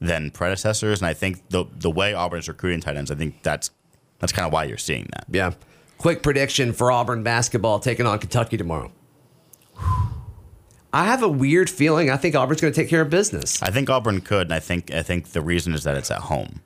than 0.00 0.30
predecessors, 0.30 1.00
and 1.00 1.08
I 1.08 1.14
think 1.14 1.48
the 1.48 1.64
the 1.76 1.90
way 1.90 2.14
Auburn 2.14 2.38
is 2.38 2.48
recruiting 2.48 2.80
tight 2.80 2.96
ends, 2.96 3.10
I 3.10 3.16
think 3.16 3.42
that's 3.42 3.70
that's 4.20 4.32
kind 4.32 4.46
of 4.46 4.52
why 4.52 4.64
you're 4.64 4.78
seeing 4.78 5.08
that. 5.12 5.26
Yeah. 5.30 5.52
Quick 5.98 6.22
prediction 6.22 6.72
for 6.72 6.92
Auburn 6.92 7.24
basketball 7.24 7.80
taking 7.80 8.06
on 8.06 8.20
Kentucky 8.20 8.56
tomorrow. 8.56 8.92
I 10.92 11.04
have 11.04 11.22
a 11.22 11.28
weird 11.28 11.68
feeling. 11.68 12.10
I 12.10 12.16
think 12.16 12.34
Auburn's 12.34 12.60
going 12.60 12.72
to 12.72 12.80
take 12.80 12.88
care 12.88 13.02
of 13.02 13.10
business. 13.10 13.62
I 13.62 13.70
think 13.70 13.90
Auburn 13.90 14.20
could, 14.20 14.46
and 14.46 14.54
I 14.54 14.60
think 14.60 14.92
I 14.92 15.02
think 15.02 15.28
the 15.32 15.42
reason 15.42 15.74
is 15.74 15.84
that 15.84 15.96
it's 15.96 16.10
at 16.10 16.18
home. 16.20 16.62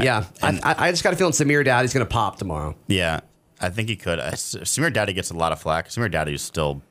yeah, 0.00 0.24
I, 0.42 0.58
I, 0.62 0.74
I 0.86 0.90
just 0.90 1.02
got 1.04 1.12
a 1.12 1.16
feeling 1.16 1.32
Samir 1.32 1.64
Doughty's 1.64 1.92
going 1.94 2.04
to 2.06 2.10
pop 2.12 2.38
tomorrow. 2.38 2.74
Yeah, 2.88 3.20
I 3.60 3.68
think 3.70 3.88
he 3.88 3.96
could. 3.96 4.18
Uh, 4.18 4.32
Samir 4.32 4.92
Doughty 4.92 5.12
gets 5.12 5.30
a 5.30 5.34
lot 5.36 5.52
of 5.52 5.60
flack. 5.60 5.88
Samir 5.88 6.10
Doughty 6.10 6.34
is 6.34 6.42
still 6.42 6.82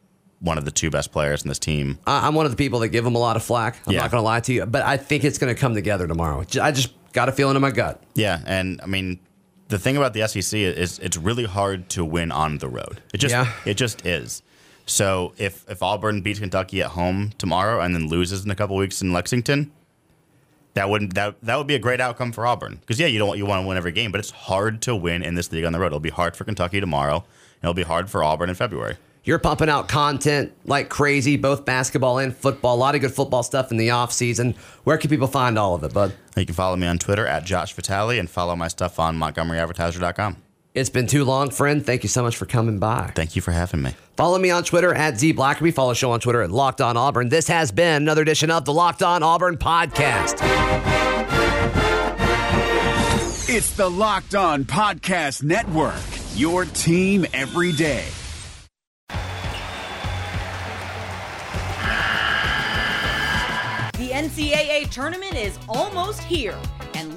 one 0.41 0.57
of 0.57 0.63
the 0.65 0.71
two 0.71 0.89
best 0.89 1.11
players 1.11 1.41
in 1.43 1.49
this 1.49 1.59
team. 1.59 1.99
I, 2.07 2.25
I'm 2.27 2.33
one 2.35 2.45
of 2.45 2.51
the 2.51 2.57
people 2.57 2.79
that 2.79 2.89
give 2.89 3.05
him 3.05 3.15
a 3.15 3.19
lot 3.19 3.35
of 3.35 3.43
flack. 3.43 3.77
I'm 3.85 3.93
Yeah. 3.93 4.01
not 4.01 4.11
going 4.11 4.21
to 4.21 4.25
lie 4.25 4.39
to 4.41 4.53
you, 4.53 4.65
but 4.65 4.83
I 4.83 4.95
think 4.95 5.23
it's 5.25 5.37
going 5.37 5.53
to 5.53 5.59
come 5.59 5.73
together 5.73 6.07
tomorrow. 6.07 6.45
I 6.61 6.71
just 6.71 6.93
got 7.11 7.27
a 7.27 7.33
feeling 7.33 7.55
in 7.57 7.61
my 7.61 7.71
gut. 7.71 8.01
Yeah, 8.15 8.41
and 8.45 8.79
I 8.81 8.85
mean, 8.85 9.19
the 9.67 9.77
thing 9.79 9.97
about 9.97 10.13
the 10.13 10.25
SEC 10.27 10.57
is 10.59 10.97
it's 10.99 11.17
really 11.17 11.43
hard 11.45 11.89
to 11.89 12.05
win 12.05 12.31
on 12.31 12.59
the 12.59 12.69
road. 12.69 13.01
It 13.13 13.17
just 13.17 13.33
Yeah. 13.33 13.51
it 13.65 13.73
just 13.75 14.05
is. 14.05 14.41
So 14.89 15.33
if 15.37 15.65
if 15.69 15.83
Auburn 15.83 16.21
beats 16.21 16.39
Kentucky 16.39 16.81
at 16.81 16.91
home 16.91 17.31
tomorrow 17.37 17.79
and 17.81 17.93
then 17.93 18.07
loses 18.07 18.43
in 18.43 18.51
a 18.51 18.55
couple 18.55 18.75
weeks 18.75 19.01
in 19.01 19.13
Lexington, 19.13 19.71
that 20.73 20.89
wouldn't 20.89 21.13
that 21.13 21.35
that 21.43 21.57
would 21.57 21.67
be 21.67 21.75
a 21.75 21.79
great 21.79 22.01
outcome 22.01 22.31
for 22.31 22.45
Auburn. 22.45 22.77
Because 22.81 22.99
yeah, 22.99 23.07
you 23.07 23.19
don't 23.19 23.37
you 23.37 23.45
want 23.45 23.63
to 23.63 23.67
win 23.67 23.77
every 23.77 23.91
game, 23.91 24.11
but 24.11 24.19
it's 24.19 24.31
hard 24.31 24.81
to 24.83 24.95
win 24.95 25.21
in 25.23 25.35
this 25.35 25.51
league 25.51 25.65
on 25.65 25.73
the 25.73 25.79
road. 25.79 25.87
It'll 25.87 25.99
be 25.99 26.09
hard 26.09 26.35
for 26.35 26.43
Kentucky 26.43 26.79
tomorrow. 26.79 27.17
And 27.17 27.63
it'll 27.63 27.73
be 27.73 27.83
hard 27.83 28.09
for 28.09 28.23
Auburn 28.23 28.49
in 28.49 28.55
February. 28.55 28.97
You're 29.23 29.37
pumping 29.37 29.69
out 29.69 29.89
content 29.89 30.53
like 30.65 30.89
crazy, 30.89 31.37
both 31.37 31.65
basketball 31.65 32.17
and 32.17 32.35
football. 32.35 32.75
A 32.75 32.77
lot 32.77 32.95
of 32.95 33.01
good 33.01 33.13
football 33.13 33.43
stuff 33.43 33.69
in 33.69 33.77
the 33.77 33.89
offseason. 33.89 34.55
Where 34.85 34.97
can 34.97 35.09
people 35.09 35.27
find 35.27 35.59
all 35.59 35.75
of 35.75 35.83
it, 35.83 35.93
bud? 35.93 36.13
You 36.35 36.45
can 36.45 36.55
follow 36.55 36.77
me 36.77 36.87
on 36.87 36.97
Twitter 36.97 37.27
at 37.27 37.43
Josh 37.43 37.73
Vitale 37.73 38.17
and 38.17 38.29
follow 38.29 38.55
my 38.55 38.69
stuff 38.69 38.97
on 38.97 39.17
MontgomeryAdvertiser.com. 39.17 40.37
It's 40.75 40.89
been 40.89 41.07
too 41.07 41.25
long, 41.25 41.49
friend. 41.49 41.83
Thank 41.83 42.03
you 42.03 42.09
so 42.09 42.21
much 42.21 42.37
for 42.37 42.45
coming 42.45 42.77
by. 42.77 43.11
Thank 43.15 43.35
you 43.35 43.41
for 43.41 43.51
having 43.51 43.81
me. 43.81 43.95
Follow 44.15 44.37
me 44.37 44.51
on 44.51 44.63
Twitter 44.63 44.93
at 44.93 45.17
Z 45.19 45.33
Blackerby. 45.33 45.73
Follow 45.73 45.91
the 45.91 45.95
show 45.95 46.11
on 46.11 46.19
Twitter 46.19 46.43
at 46.43 46.51
Locked 46.51 46.79
On 46.79 46.95
Auburn. 46.95 47.29
This 47.29 47.47
has 47.47 47.71
been 47.71 48.03
another 48.03 48.21
edition 48.21 48.51
of 48.51 48.65
the 48.65 48.73
Locked 48.73 49.01
On 49.01 49.23
Auburn 49.23 49.57
podcast. 49.57 50.37
It's 53.51 53.75
the 53.75 53.89
Locked 53.89 54.35
On 54.35 54.63
Podcast 54.63 55.41
Network, 55.41 55.95
your 56.35 56.65
team 56.65 57.25
every 57.33 57.71
day. 57.71 58.05
The 63.97 64.11
NCAA 64.11 64.89
tournament 64.91 65.35
is 65.35 65.57
almost 65.67 66.21
here, 66.21 66.57
and 66.78 66.78